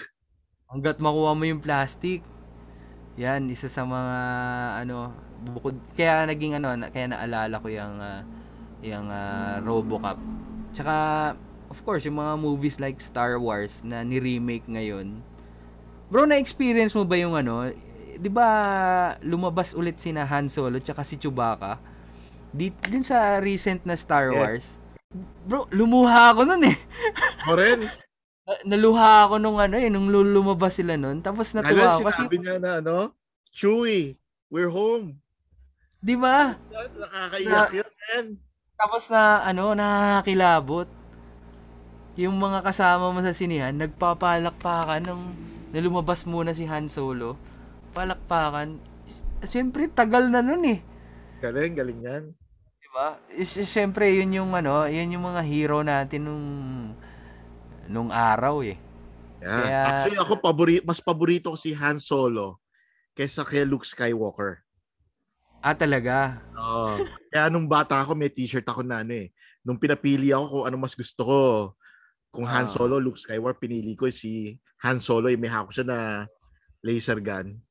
[0.70, 2.22] Hanggat makuha mo yung plastic.
[3.18, 4.16] Yan, isa sa mga
[4.86, 5.10] ano,
[5.42, 8.22] bukod kaya naging ano, kaya naalala ko yung uh,
[8.86, 10.18] yung uh, RoboCop.
[10.70, 10.94] Tsaka
[11.66, 15.18] of course, yung mga movies like Star Wars na ni-remake ngayon.
[16.14, 17.74] Bro, na-experience mo ba yung ano,
[18.24, 18.48] 'di ba
[19.20, 21.76] lumabas ulit sina Han Solo tsaka si Chewbacca?
[22.48, 24.80] Di, din sa recent na Star Wars.
[25.44, 26.76] Bro, lumuha ako noon eh.
[27.44, 27.84] Mo rin.
[28.70, 31.20] Naluha ako nung ano eh, nung lumabas sila noon.
[31.20, 33.12] Tapos natuwa ako kasi sabi niya na ano,
[33.52, 34.16] Chewie,
[34.48, 35.20] we're home.
[36.00, 36.56] 'Di ba?
[36.72, 38.26] Nakakaiyak na, yun,
[38.80, 40.88] Tapos na ano, nakakilabot.
[42.16, 45.34] Yung mga kasama mo sa sinihan, nagpapalakpakan nung
[45.74, 47.53] nalumabas muna si Han Solo
[47.94, 48.82] palakpakan.
[49.46, 50.82] Siyempre, tagal na nun eh.
[51.38, 52.24] Galing, galing yan.
[52.82, 53.08] Diba?
[53.46, 56.46] Siyempre, yun yung ano, yun yung mga hero natin nung
[57.86, 58.76] nung araw eh.
[59.44, 59.60] Yeah.
[59.60, 62.64] Kaya, Actually, ako pabori, mas paborito ko si Han Solo
[63.12, 64.64] kaysa kay Luke Skywalker.
[65.64, 66.44] Ah, talaga?
[66.56, 67.00] Oo.
[67.00, 69.32] Uh, kaya nung bata ako, may t-shirt ako na ano eh.
[69.64, 71.40] Nung pinapili ako kung ano mas gusto ko,
[72.28, 72.72] kung Han ah.
[72.72, 75.32] Solo, Luke Skywalker, pinili ko si Han Solo.
[75.32, 75.98] Eh, may hako siya na
[76.84, 77.63] laser gun.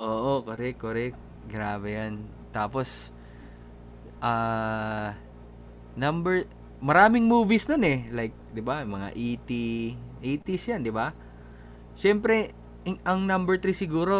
[0.00, 1.16] Oo, correct, correct.
[1.46, 2.24] Grabe yan.
[2.50, 3.12] Tapos,
[4.24, 5.08] ah, uh,
[5.94, 6.48] number,
[6.80, 8.08] maraming movies nun eh.
[8.08, 9.50] Like, di ba, mga E.T.,
[10.24, 11.12] 80s yan, di ba?
[11.96, 12.56] Siyempre,
[13.04, 14.16] ang number 3 siguro,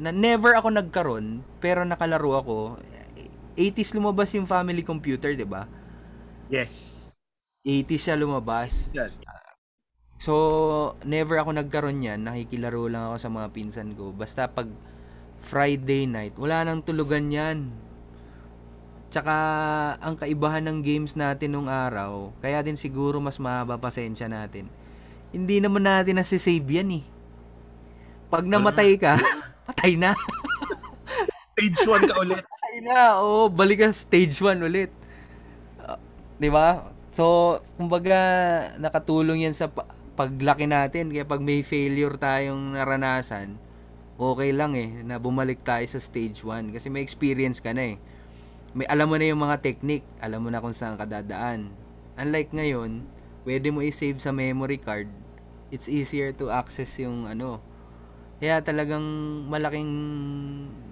[0.00, 2.56] na never ako nagkaroon, pero nakalaro ako,
[3.58, 5.66] 80s lumabas yung family computer, 'di ba?
[6.46, 6.94] Yes.
[7.66, 8.88] 80s siya lumabas.
[8.94, 9.18] Yes.
[10.22, 12.22] So, never ako nagkaroon yan.
[12.22, 14.14] Nakikilaro lang ako sa mga pinsan ko.
[14.14, 14.70] Basta pag
[15.48, 17.72] Friday night, wala nang tulugan yan.
[19.08, 19.32] Tsaka,
[19.96, 24.68] ang kaibahan ng games natin nung araw, kaya din siguro mas mahaba pasensya natin.
[25.32, 27.04] Hindi naman natin nasisave yan eh.
[28.28, 29.16] Pag namatay ka,
[29.72, 30.12] patay na.
[31.56, 32.44] stage 1 ka ulit.
[32.52, 33.48] Patay na, oo.
[33.48, 34.92] balik ka stage 1 ulit.
[35.80, 35.96] Uh,
[36.36, 36.92] di ba?
[37.08, 38.20] So, kumbaga,
[38.76, 39.72] nakatulong yan sa
[40.14, 41.08] paglaki natin.
[41.08, 43.56] Kaya pag may failure tayong naranasan,
[44.18, 46.74] okay lang eh, na bumalik tayo sa stage 1.
[46.74, 47.96] Kasi may experience ka na eh.
[48.74, 51.70] May alam mo na yung mga technique, alam mo na kung saan ka dadaan.
[52.18, 53.06] Unlike ngayon,
[53.46, 55.08] pwede mo i-save sa memory card.
[55.70, 57.62] It's easier to access yung ano.
[58.42, 59.02] Kaya talagang
[59.46, 59.90] malaking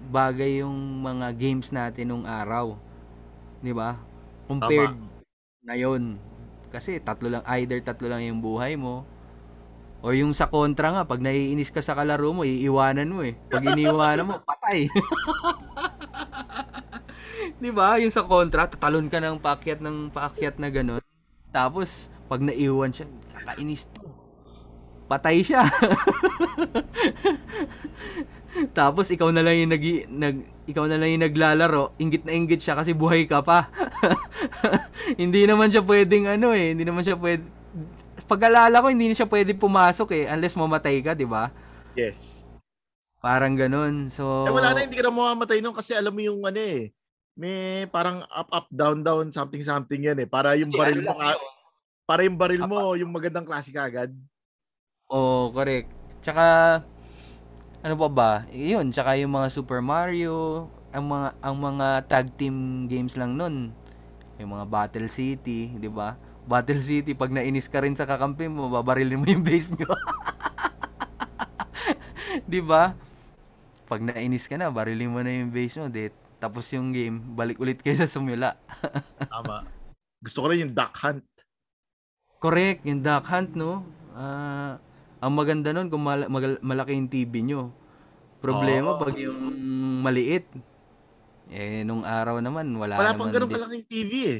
[0.07, 2.79] bagay yung mga games natin nung araw.
[3.59, 3.99] 'Di ba?
[4.47, 5.67] Compared Tama.
[5.67, 6.03] ngayon.
[6.71, 9.07] Kasi tatlo lang either tatlo lang yung buhay mo
[10.05, 13.33] o yung sa kontra nga, pag naiinis ka sa kalaro mo, iiwanan mo eh.
[13.49, 14.85] Pag iniwanan mo, patay.
[17.57, 17.97] 'Di ba?
[17.97, 21.01] Yung sa kontra, tatalon ka ng paakyat ng paakyat na ganun.
[21.49, 24.05] Tapos pag naiwan siya, kakainis to.
[25.07, 25.63] Patay siya.
[28.77, 30.37] Tapos ikaw na lang yung nag, nag
[30.67, 33.71] ikaw na lang yung naglalaro, inggit na inggit siya kasi buhay ka pa.
[35.21, 37.47] hindi naman siya pwedeng ano eh, hindi naman siya pwede
[38.27, 41.49] pag-alala ko, hindi na siya pwede pumasok eh, unless mamatay ka, di ba?
[41.95, 42.45] Yes.
[43.23, 44.11] Parang ganun.
[44.11, 44.45] So...
[44.45, 46.91] Eh, wala na, hindi ka na mamamatay nun kasi alam mo yung ano eh,
[47.33, 50.27] may parang up, up, down, down, something, something yan eh.
[50.27, 51.39] Para yung baril mo, ka,
[52.03, 54.11] para yung baril mo, yung magandang klase kagad.
[55.07, 55.87] Oo, oh, correct.
[56.21, 56.45] Tsaka,
[57.81, 58.31] ano pa ba?
[58.51, 63.71] Yun, tsaka yung mga Super Mario, ang mga ang mga tag team games lang nun.
[64.41, 66.17] Yung mga Battle City, 'di ba?
[66.47, 69.91] Battle City, pag nainis ka rin sa kakampi mo, babarilin mo yung base nyo.
[72.51, 72.95] di ba?
[73.83, 75.91] Pag nainis ka na, barilin mo na yung base mo.
[75.91, 76.07] Di,
[76.39, 78.55] tapos yung game, balik ulit kayo sa sumula.
[79.33, 79.67] Tama.
[80.23, 81.27] Gusto ko rin yung duck hunt.
[82.39, 83.83] Correct, yung duck hunt, no?
[84.15, 84.79] Uh,
[85.19, 87.75] ang maganda nun kung mal- mal- malaki yung TV nyo.
[88.39, 89.01] Problema oh.
[89.03, 89.35] pag yung
[89.99, 90.47] maliit.
[91.51, 93.15] Eh, nung araw naman, wala, wala naman.
[93.15, 94.39] Wala pang ganun kalaking TV eh.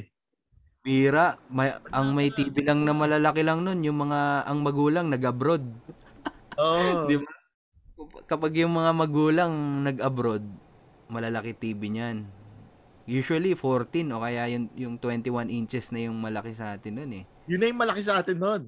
[0.88, 5.68] Bira, may, ang may TV lang na malalaki lang nun, yung mga, ang magulang nag-abroad.
[6.56, 6.64] Oo.
[6.64, 7.04] Oh.
[7.12, 7.28] Di ba?
[8.24, 10.48] Kapag yung mga magulang nag-abroad,
[11.12, 12.24] malalaki TV niyan.
[13.04, 17.24] Usually 14 o kaya yung, yung 21 inches na yung malaki sa atin nun eh.
[17.44, 18.62] Yun na yung malaki sa atin nun.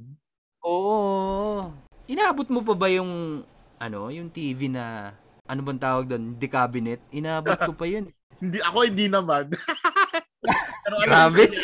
[0.60, 1.72] Oo.
[2.04, 3.44] Inaabot mo pa ba yung
[3.80, 5.16] ano, yung TV na
[5.48, 6.36] ano bang tawag doon?
[6.36, 7.00] The cabinet?
[7.16, 8.12] Inaabot ko pa yun.
[8.44, 9.48] hindi ako hindi naman.
[10.40, 11.44] Pero Grabe.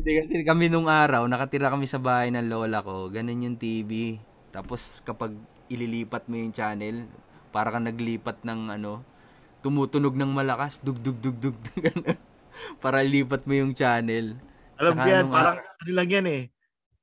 [0.00, 4.16] Hindi kasi kami nung araw, nakatira kami sa bahay ng lola ko, ganun yung TV.
[4.48, 5.36] Tapos kapag
[5.68, 7.04] ililipat mo yung channel,
[7.52, 9.04] para kang naglipat ng ano,
[9.60, 12.16] tumutunog ng malakas, dug dug dug dug ganun.
[12.80, 14.40] para ilipat mo yung channel.
[14.80, 16.42] Alam mo yan, parang ano lang yan eh.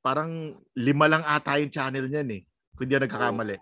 [0.02, 2.42] Parang lima lang ata yung channel niyan eh.
[2.74, 3.62] Kung di nagkakamali.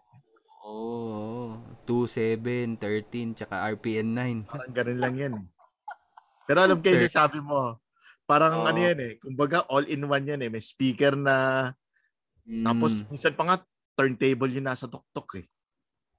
[0.64, 1.60] Oo.
[1.60, 4.16] Oh, 2, 7, 13, tsaka RPN
[4.48, 4.48] 9.
[4.48, 5.34] Parang ganun lang yan.
[6.46, 7.78] Pero alam kayo, sabi mo,
[8.26, 8.68] Parang oh.
[8.68, 9.14] ano yan eh.
[9.22, 10.50] Kumbaga all-in-one yan eh.
[10.50, 11.70] May speaker na
[12.50, 12.66] mm.
[12.66, 13.58] tapos minsan pa nga
[13.94, 15.46] turntable yung nasa tuktok eh.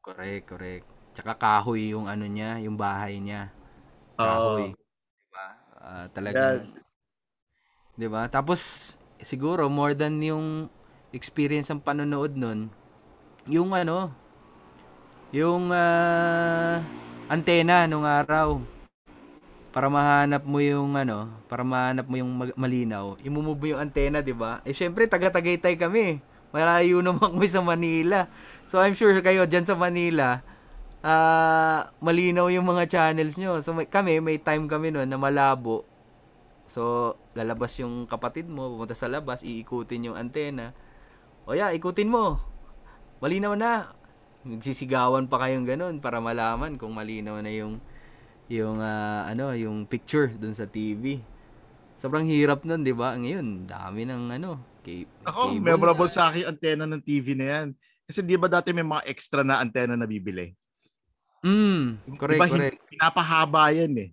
[0.00, 0.86] Correct, correct.
[1.18, 3.50] Tsaka kahoy yung ano niya, yung bahay niya.
[4.14, 4.70] Kahoy.
[4.70, 4.78] Oh.
[4.78, 5.46] Diba?
[5.82, 6.70] Uh, talagang yes.
[7.98, 8.22] 'Di ba?
[8.30, 8.60] Tapos
[9.18, 10.70] siguro more than yung
[11.10, 12.70] experience ng panonood nun,
[13.50, 14.14] yung ano,
[15.34, 16.78] yung uh,
[17.26, 18.75] antena nung araw
[19.76, 24.32] para mahanap mo yung ano, para mahanap mo yung malinaw, imumove mo yung antena, 'di
[24.32, 24.64] ba?
[24.64, 26.24] Eh syempre taga-Tagaytay kami.
[26.48, 28.24] Malayo naman kami sa Manila.
[28.64, 30.40] So I'm sure kayo diyan sa Manila,
[31.04, 33.60] uh, malinaw yung mga channels nyo.
[33.60, 35.84] So may, kami, may time kami noon na malabo.
[36.64, 40.72] So lalabas yung kapatid mo, pumunta sa labas, iikutin yung antena.
[41.44, 42.40] O yeah, ikutin mo.
[43.20, 43.92] Malinaw na.
[44.40, 47.76] Magsisigawan pa kayong ganun para malaman kung malinaw na yung
[48.46, 51.18] yung uh, ano, yung picture dun sa TV.
[51.98, 53.16] Sobrang hirap nun, 'di ba?
[53.18, 55.26] Ngayon, dami ng ano, cable.
[55.26, 56.14] Ako, memorable na.
[56.14, 57.66] sa akin antena ng TV na 'yan.
[58.06, 60.54] Kasi 'di ba dati may mga extra na antena na bibili?
[61.42, 62.78] Mm, correct, diba, correct.
[62.86, 64.10] Pinapahaba 'yan eh.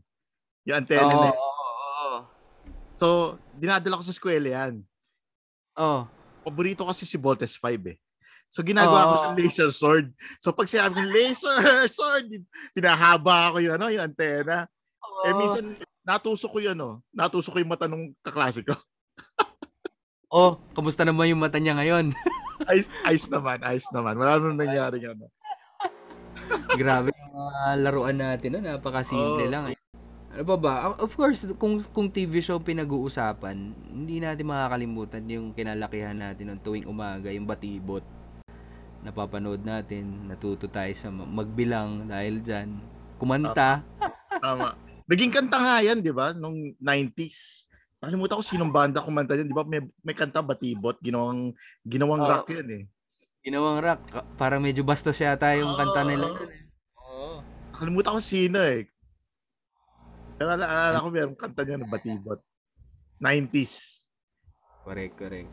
[0.65, 1.29] Yung antena oh, na.
[1.29, 2.19] Oo, oh, oh.
[2.97, 3.07] So,
[3.53, 4.81] dinadala ko sa eskwela 'yan.
[5.77, 6.09] Oh.
[6.43, 7.97] Paborito kasi si Voltes 5 eh.
[8.53, 10.07] So ginagawa ko siyang laser sword.
[10.37, 11.57] So pag sinabi ko laser
[11.97, 12.29] sword,
[12.77, 14.69] pinahaba ako yung ano, yung antena.
[15.01, 15.25] Oh.
[15.25, 15.73] Eh minsan
[16.05, 17.01] natusok ko yun, oh.
[17.09, 18.77] Natusok ko yung mata ng kaklase ko.
[20.37, 22.13] oh, kamusta naman yung mata niya ngayon?
[22.69, 24.21] ayos, ayos naman, ayos naman.
[24.21, 25.33] Wala nang nangyari ano.
[26.77, 28.61] Grabe yung uh, laruan natin, no?
[28.61, 29.51] napakasimple oh.
[29.51, 29.65] lang.
[29.73, 29.77] Eh.
[30.37, 30.73] Ano ba ba?
[31.01, 36.85] Of course, kung kung TV show pinag-uusapan, hindi natin makakalimutan yung kinalakihan natin ng tuwing
[36.85, 38.05] umaga, yung batibot.
[39.03, 42.69] Napapanood natin, natuto tayo sa magbilang dahil diyan.
[43.19, 43.83] Kumanta.
[44.39, 44.79] Tama.
[45.03, 46.31] Naging kanta nga yan, di ba?
[46.31, 47.67] Nung 90s.
[47.99, 49.51] Nakalimutan ko sinong banda kumanta yan.
[49.51, 50.95] Di ba may, may kanta Batibot?
[51.03, 51.51] Ginawang,
[51.83, 52.29] ginawang oh.
[52.31, 52.83] rock yan eh.
[53.43, 54.01] Ginawang rock.
[54.39, 55.79] Parang medyo bastos yata yung oh.
[55.79, 56.31] kanta nila.
[56.95, 57.11] Oo.
[57.11, 57.37] Oh.
[57.75, 58.87] Nakalimutan ko sino eh.
[60.39, 62.39] Pero naalala ko meron kanta niya ng Batibot.
[63.19, 64.07] 90s.
[64.83, 65.51] Correct, correct.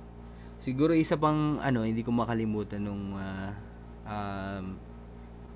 [0.60, 3.50] Siguro isa pang ano, hindi ko makalimutan nung uh,
[4.04, 4.76] um,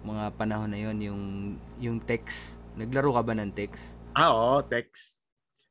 [0.04, 1.22] mga panahon na yon yung
[1.76, 2.56] yung text.
[2.72, 4.00] Naglaro ka ba ng text?
[4.16, 5.20] Ah, oo, text.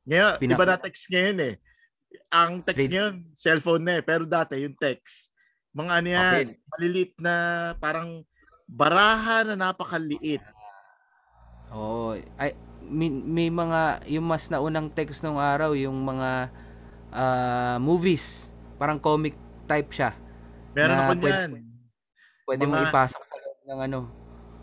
[0.06, 1.54] Ngayon, Pinak- iba na text ngayon eh.
[2.30, 2.92] Ang text Trade.
[2.94, 4.02] ngayon, cellphone na eh.
[4.06, 5.34] Pero dati, yung text.
[5.74, 6.46] Mga ano yan, okay.
[6.70, 7.34] maliliit na
[7.82, 8.22] parang
[8.70, 10.42] baraha na napakaliit.
[11.74, 12.14] Oo.
[12.38, 12.54] Ay,
[12.86, 16.52] may, may mga yung mas naunang text nung araw yung mga
[17.10, 19.34] uh, movies parang comic
[19.66, 20.14] type siya.
[20.74, 21.50] Meron ako niyan.
[22.44, 24.00] Pwede mga, mo ipasok sa loob ng ano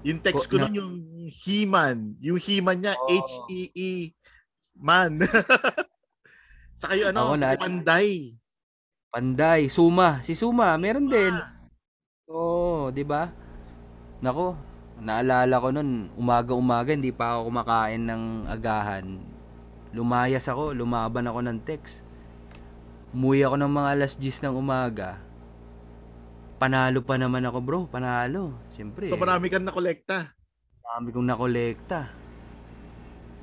[0.01, 0.93] yung text ko, nun yung
[1.29, 2.17] He-Man.
[2.25, 3.09] Yung He-Man niya oh.
[3.09, 4.17] H-E-E
[4.81, 5.21] man.
[6.81, 8.33] Saka yung ano na, Panday.
[9.13, 10.25] Panday Suma.
[10.25, 11.33] Si Suma meron din.
[12.25, 13.29] Oh di ba?
[14.25, 14.57] Nako
[15.01, 19.17] Naalala ko nun, umaga-umaga hindi pa ako kumakain ng agahan.
[19.97, 22.05] Lumayas ako, lumaban ako ng text.
[23.11, 25.19] Umuwi ako ng mga alas 10 ng umaga.
[26.55, 28.55] Panalo pa naman ako bro, panalo.
[28.71, 29.11] Siyempre.
[29.11, 30.31] So marami kang nakolekta?
[30.79, 31.99] Marami kong nakolekta.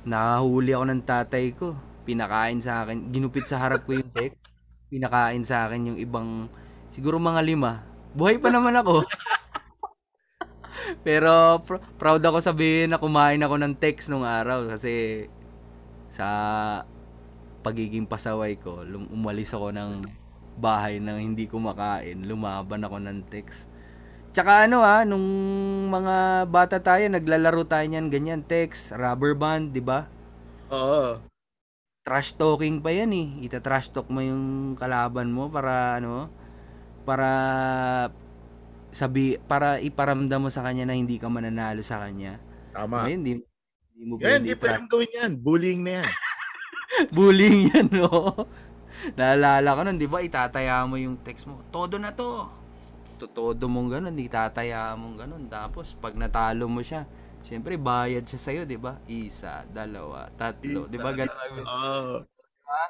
[0.09, 1.77] Nakahuli ako ng tatay ko.
[2.07, 4.41] Pinakain sa akin, ginupit sa harap ko yung text.
[4.89, 6.49] Pinakain sa akin yung ibang,
[6.89, 7.85] siguro mga lima.
[8.17, 9.05] Buhay pa naman ako.
[11.05, 15.29] Pero pr- proud ako sabihin na kumain ako ng text nung araw kasi
[16.09, 16.25] sa
[17.59, 20.07] pagiging pasaway ko, lum- umalis ako ng
[20.59, 23.67] bahay nang hindi ko makain, lumaban ako ng text.
[24.29, 25.25] Tsaka ano ha, nung
[25.89, 30.05] mga bata tayo, naglalaro tayo niyan, ganyan, text, rubber band, di ba?
[30.69, 31.17] Oo.
[32.05, 33.27] Trash talking pa yan eh.
[33.49, 36.29] Ita trash talk mo yung kalaban mo para ano,
[37.03, 37.29] para
[38.89, 42.37] sabi para iparamdam mo sa kanya na hindi ka mananalo sa kanya.
[42.73, 43.05] Tama.
[43.05, 43.33] Ngayon, hindi,
[43.93, 45.31] hindi mo yan, hindi pa gawin yan.
[45.41, 46.09] Bullying na yan.
[47.15, 48.33] Bullying yan, no?
[49.15, 52.49] Naalala ko nun, di ba, itataya mo yung text mo, todo na to.
[53.19, 55.43] Todo mong ganun, itataya mong ganun.
[55.51, 57.03] Tapos, pag natalo mo siya,
[57.43, 58.99] siyempre, bayad siya sa'yo, di ba?
[59.07, 61.11] Isa, dalawa, tatlo, di ba?
[61.11, 61.35] Ganun.
[61.35, 61.67] Oo.
[61.67, 62.83] Uh, diba?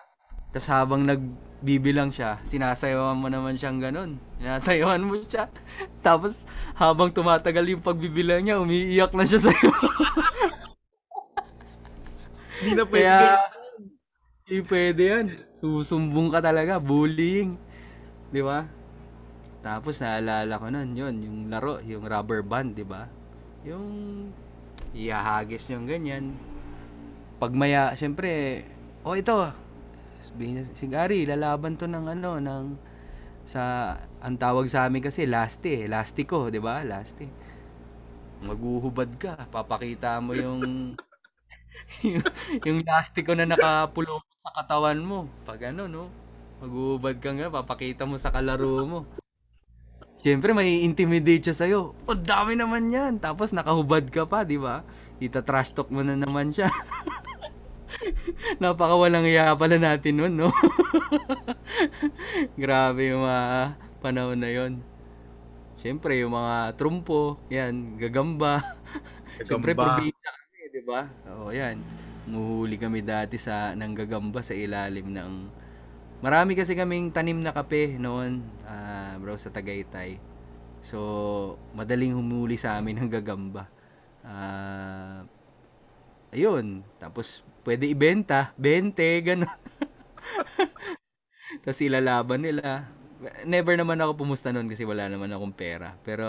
[0.49, 1.21] Tapos habang nag
[1.61, 4.17] bibilang siya, sinasayawan mo naman siyang ganun.
[4.41, 5.45] Sinasayawan mo siya.
[6.01, 9.71] Tapos, habang tumatagal yung pagbibilang niya, umiiyak na siya sa'yo.
[12.59, 13.05] Hindi na pwede.
[13.05, 13.58] Kaya,
[14.49, 15.27] hindi pwede yan.
[15.53, 17.53] Susumbong ka talaga, bullying.
[18.33, 18.65] Di ba?
[19.61, 23.05] Tapos, naalala ko nun, yun, yung laro, yung rubber band, di ba?
[23.61, 23.85] Yung
[24.97, 26.33] ihahagis yung ganyan.
[27.37, 28.65] Pag maya, syempre,
[29.05, 29.53] oh ito,
[30.19, 32.65] Sabihin si Gary, lalaban to ng ano, ng
[33.47, 36.83] sa ang tawag sa amin kasi lasti, eh, lastiko, 'di ba?
[36.83, 37.25] Lasti.
[38.43, 40.95] Maguhubad ka, papakita mo yung
[42.05, 42.23] yung,
[42.63, 45.29] yung lastiko na nakapulong sa katawan mo.
[45.45, 46.09] Pag ano, no?
[46.57, 48.99] Maguhubad ka nga, papakita mo sa kalaro mo.
[50.19, 51.93] Siyempre, may intimidate siya sa'yo.
[52.09, 53.21] O, dami naman yan.
[53.21, 54.81] Tapos, nakahubad ka pa, di ba?
[55.21, 56.67] Ita-trash talk mo na naman siya.
[58.59, 60.49] Napaka walang iya pala natin nun, no?
[62.59, 64.73] Grabe yung mga panahon na yon.
[65.79, 68.59] Siyempre, yung mga trumpo, yan, gagamba.
[69.39, 69.45] gagamba.
[69.47, 71.01] Siyempre, probinsya kami, di ba?
[71.37, 72.08] Oo, yan.
[72.29, 75.33] Muhuli kami dati sa ng gagamba sa ilalim ng
[76.19, 80.19] Marami kasi kaming tanim na kape noon, uh, bro, sa Tagaytay.
[80.83, 83.71] So, madaling humuli sa amin ng gagamba.
[84.19, 85.23] Uh,
[86.35, 89.47] ayun, tapos pwede ibenta, 20, gano'n.
[91.65, 92.85] Tapos ilalaban nila.
[93.43, 95.97] Never naman ako pumusta noon kasi wala naman akong pera.
[96.05, 96.23] Pero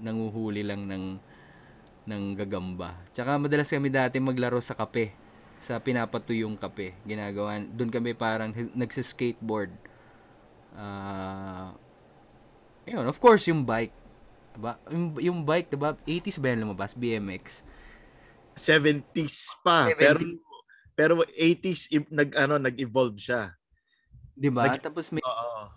[0.00, 1.04] nanguhuli lang ng
[2.08, 2.98] ng gagamba.
[3.14, 5.21] Tsaka madalas kami dati maglaro sa kape.
[5.62, 6.98] Sa pinapatuyong kape.
[7.06, 7.62] Ginagawa.
[7.62, 9.70] Doon kami parang nagsa-skateboard.
[10.74, 11.70] Uh,
[12.82, 13.94] Ayun, of course, yung bike.
[14.58, 14.74] Diba?
[14.90, 15.94] Yung, yung bike, diba?
[16.02, 16.98] 80s ba yan lumabas?
[16.98, 17.62] BMX.
[18.58, 19.88] 70s pa.
[19.88, 19.96] 70.
[19.96, 20.20] Pero
[20.92, 23.56] pero 80s nag ano nag-evolve siya.
[24.36, 24.68] 'Di ba?
[24.68, 25.72] Nag- Tapos may Oo.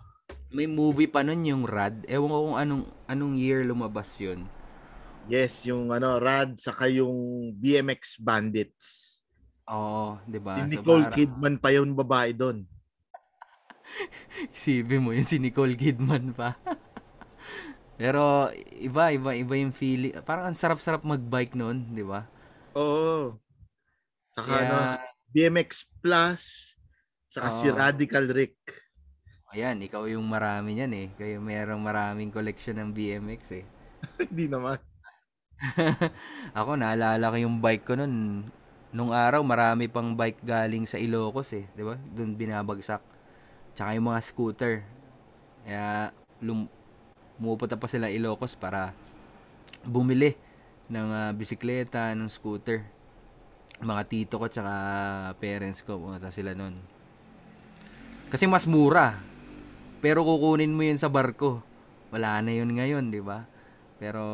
[0.52, 2.06] May movie pa nun yung Rad.
[2.06, 4.46] Ewan ko kung anong anong year lumabas 'yun.
[5.26, 9.05] Yes, yung ano Rad saka yung BMX Bandits.
[9.66, 10.62] Oo, 'di ba?
[10.62, 11.14] Si Nicole so.
[11.14, 12.62] Kidman pa yung babae doon.
[14.54, 16.54] Sibi mo yun si Nicole Kidman pa.
[18.00, 20.20] Pero iba iba iba yung feeling.
[20.22, 22.28] Parang ang sarap-sarap mag-bike noon, 'di ba?
[22.76, 23.40] Oo.
[24.36, 24.68] Saka yeah.
[24.68, 24.76] ano,
[25.32, 26.76] BMX Plus,
[27.26, 27.56] saka Oo.
[27.56, 28.60] si Radical Rick.
[29.56, 31.08] Ayan, ikaw yung marami niyan eh.
[31.16, 33.64] Kayo merong maraming collection ng BMX eh.
[34.28, 34.76] Hindi naman.
[36.52, 38.44] Ako naalala ko yung bike ko noon.
[38.96, 42.00] Nung araw marami pang bike galing sa Ilocos eh, 'di ba?
[42.16, 43.04] Doon binabagsak.
[43.76, 44.74] Tsaka yung mga scooter.
[45.68, 46.64] Kaya lum
[47.36, 48.96] pumupunta pa sila Ilocos para
[49.84, 50.32] bumili
[50.88, 52.88] ng uh, bisikleta, ng scooter.
[53.84, 54.72] Mga tito ko tsaka
[55.36, 56.80] parents ko, pumunta sila noon.
[58.32, 59.20] Kasi mas mura.
[60.00, 61.60] Pero kukunin mo yun sa barko.
[62.08, 63.44] Wala na yun ngayon, di ba?
[64.00, 64.24] Pero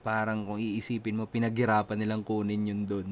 [0.00, 3.08] parang kung iisipin mo, pinaghirapan nilang kunin yun doon.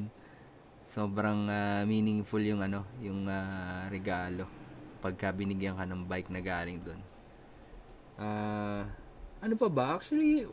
[0.89, 4.49] Sobrang uh, meaningful yung ano, yung uh, regalo
[4.99, 7.01] pagka binigyan ka ng bike na galing doon.
[8.19, 8.83] Uh,
[9.39, 9.85] ano pa ba?
[9.95, 10.51] Actually,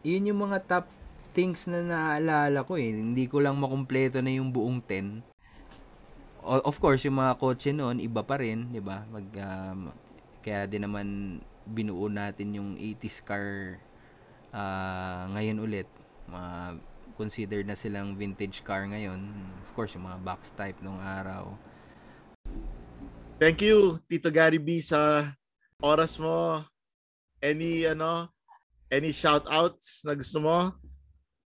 [0.00, 0.86] yun yung mga top
[1.36, 2.96] things na naalala ko eh.
[2.96, 5.20] Hindi ko lang makumpleto na yung buong 10.
[6.42, 9.04] O, of course, yung mga kotse noon, iba pa rin, di ba?
[9.12, 9.92] Mag, um,
[10.42, 13.78] kaya din naman binuo natin yung 80s car
[14.52, 15.88] uh, ngayon ulit.
[16.28, 16.78] Mga
[17.18, 19.20] considered na silang vintage car ngayon.
[19.66, 21.56] Of course, yung mga box type nung araw.
[23.42, 25.34] Thank you, Tito Gary B, sa
[25.82, 26.62] oras mo.
[27.42, 28.30] Any, ano,
[28.92, 30.68] Any shout outs na gusto mo?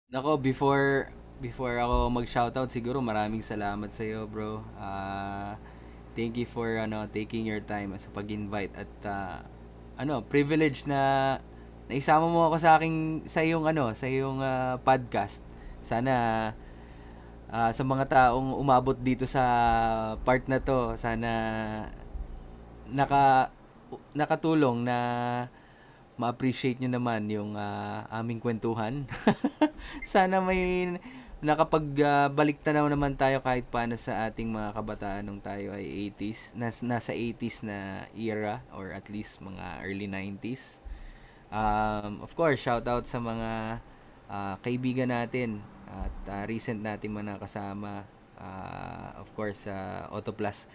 [0.09, 4.65] Nako, before before ako mag-shoutout siguro maraming salamat sa iyo, bro.
[4.81, 5.53] Uh,
[6.17, 9.45] thank you for ano taking your time sa pag-invite at uh,
[9.93, 11.37] ano, privilege na
[11.85, 15.45] naisama mo ako sa aking sa iyong ano, sa iyong uh, podcast.
[15.85, 16.13] Sana
[17.49, 19.43] uh, sa mga taong umabot dito sa
[20.25, 21.31] part na to, sana
[22.89, 23.53] naka
[24.17, 24.97] nakatulong na
[26.15, 29.03] ma-appreciate nyo naman yung uh, aming kwentuhan.
[30.07, 30.95] Sana may
[31.43, 36.55] nakapagbalik uh, tanaw naman tayo kahit paano sa ating mga kabataan nung tayo ay 80s,
[36.55, 40.79] nas, nasa 80s na era or at least mga early 90s.
[41.55, 43.79] Um, of course, shout out sa mga
[44.27, 48.03] uh, kaibigan natin at uh, recent natin mga kasama.
[48.35, 50.67] Uh, of course, sa uh, Autoplus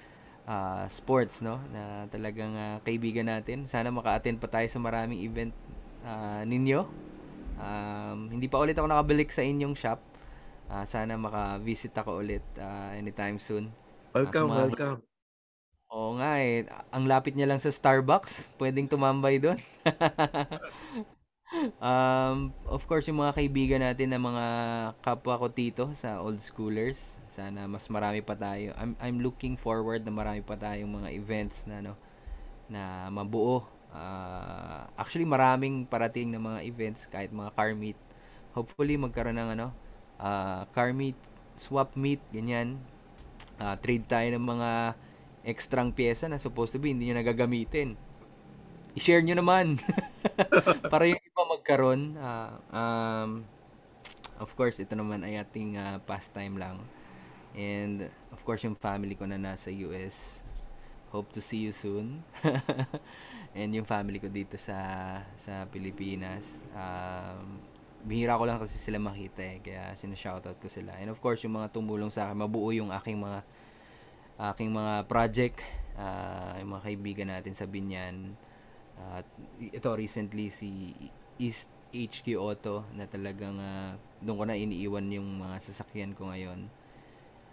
[0.49, 3.69] uh, sports no na talagang uh, kaibigan natin.
[3.69, 5.53] Sana maka-attend pa tayo sa maraming event
[6.01, 6.81] uh, ninyo.
[7.61, 10.01] Um, hindi pa ulit ako nakabalik sa inyong shop.
[10.73, 13.69] Uh, sana maka-visit ako ulit uh, anytime soon.
[14.17, 15.10] Welcome, uh, welcome.
[15.91, 16.71] Oo nga eh.
[16.95, 18.47] Ang lapit niya lang sa Starbucks.
[18.55, 19.59] Pwedeng tumambay doon.
[21.83, 24.47] um, of course, yung mga kaibigan natin na mga
[25.03, 27.19] kapwa ko tito sa old schoolers.
[27.27, 28.71] Sana mas marami pa tayo.
[28.79, 31.99] I'm, I'm looking forward na marami pa tayong mga events na no
[32.71, 33.67] na mabuo.
[33.91, 37.99] Uh, actually, maraming parating na mga events kahit mga car meet.
[38.55, 39.75] Hopefully, magkaroon ng ano,
[40.23, 41.19] uh, car meet,
[41.59, 42.79] swap meet, ganyan.
[43.59, 44.71] Uh, trade tayo ng mga
[45.47, 47.97] extrang pyesa na supposed to be hindi nyo nagagamitin
[48.95, 49.79] i-share nyo naman.
[50.93, 52.19] Para yung iba magkaroon.
[52.19, 53.31] Uh, um,
[54.41, 56.83] of course, ito naman ay ating uh, pastime lang.
[57.55, 60.43] And, of course, yung family ko na nasa US.
[61.11, 62.23] Hope to see you soon.
[63.59, 64.79] And yung family ko dito sa
[65.35, 66.63] sa Pilipinas.
[66.71, 67.59] Um,
[68.07, 69.59] bihira ko lang kasi sila makita eh.
[69.59, 70.95] Kaya sinashoutout ko sila.
[71.03, 73.43] And of course, yung mga tumulong sa akin, mabuo yung aking mga
[74.41, 75.61] aking mga project.
[76.01, 78.33] Uh, yung mga kaibigan natin sa Binyan
[79.01, 79.27] at
[79.61, 80.93] ito recently si
[81.41, 86.71] East HQ Auto na talagang uh, doon ko na iniiwan yung mga sasakyan ko ngayon.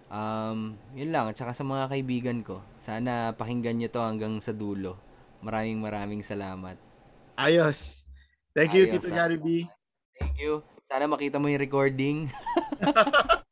[0.07, 1.31] Um, yun lang.
[1.31, 4.99] At saka sa mga kaibigan ko, sana pakinggan nyo to hanggang sa dulo.
[5.41, 6.77] Maraming maraming salamat.
[7.39, 8.05] Ayos.
[8.53, 9.47] Thank you, Ayos, Tito Gary B.
[10.17, 10.61] Thank you.
[10.87, 12.17] Sana makita mo yung recording.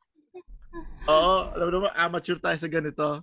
[1.06, 3.22] Oo, alam mo naman, amateur tayo sa ganito.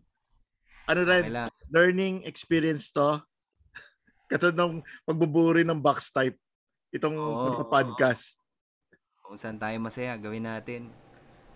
[0.88, 3.18] Ano rin, okay learning experience to.
[4.32, 4.74] Katulad ng
[5.10, 6.38] pagbuburi ng box type.
[6.94, 8.38] Itong oh, podcast.
[9.26, 10.94] Kung saan tayo masaya, gawin natin.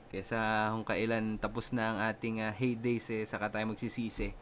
[0.10, 4.34] Kesa kung kailan tapos na ang ating uh, heydays eh, saka tayo magsisisi.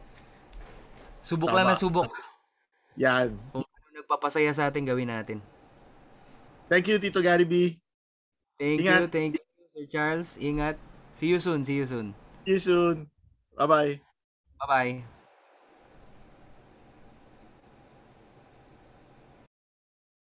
[1.20, 1.56] Subok Tama.
[1.60, 2.08] lang na subok.
[2.96, 3.36] Yan.
[3.52, 5.44] Kung ano nagpapasaya sa atin, gawin natin.
[6.72, 7.76] Thank you, Tito Gary B.
[8.56, 9.00] Thank Ingat.
[9.04, 9.44] you, thank you,
[9.76, 10.40] Sir Charles.
[10.40, 10.80] Ingat.
[11.16, 12.14] See you soon, see you soon.
[12.46, 13.10] See you soon.
[13.58, 14.00] Bye-bye.
[14.60, 15.04] Bye-bye.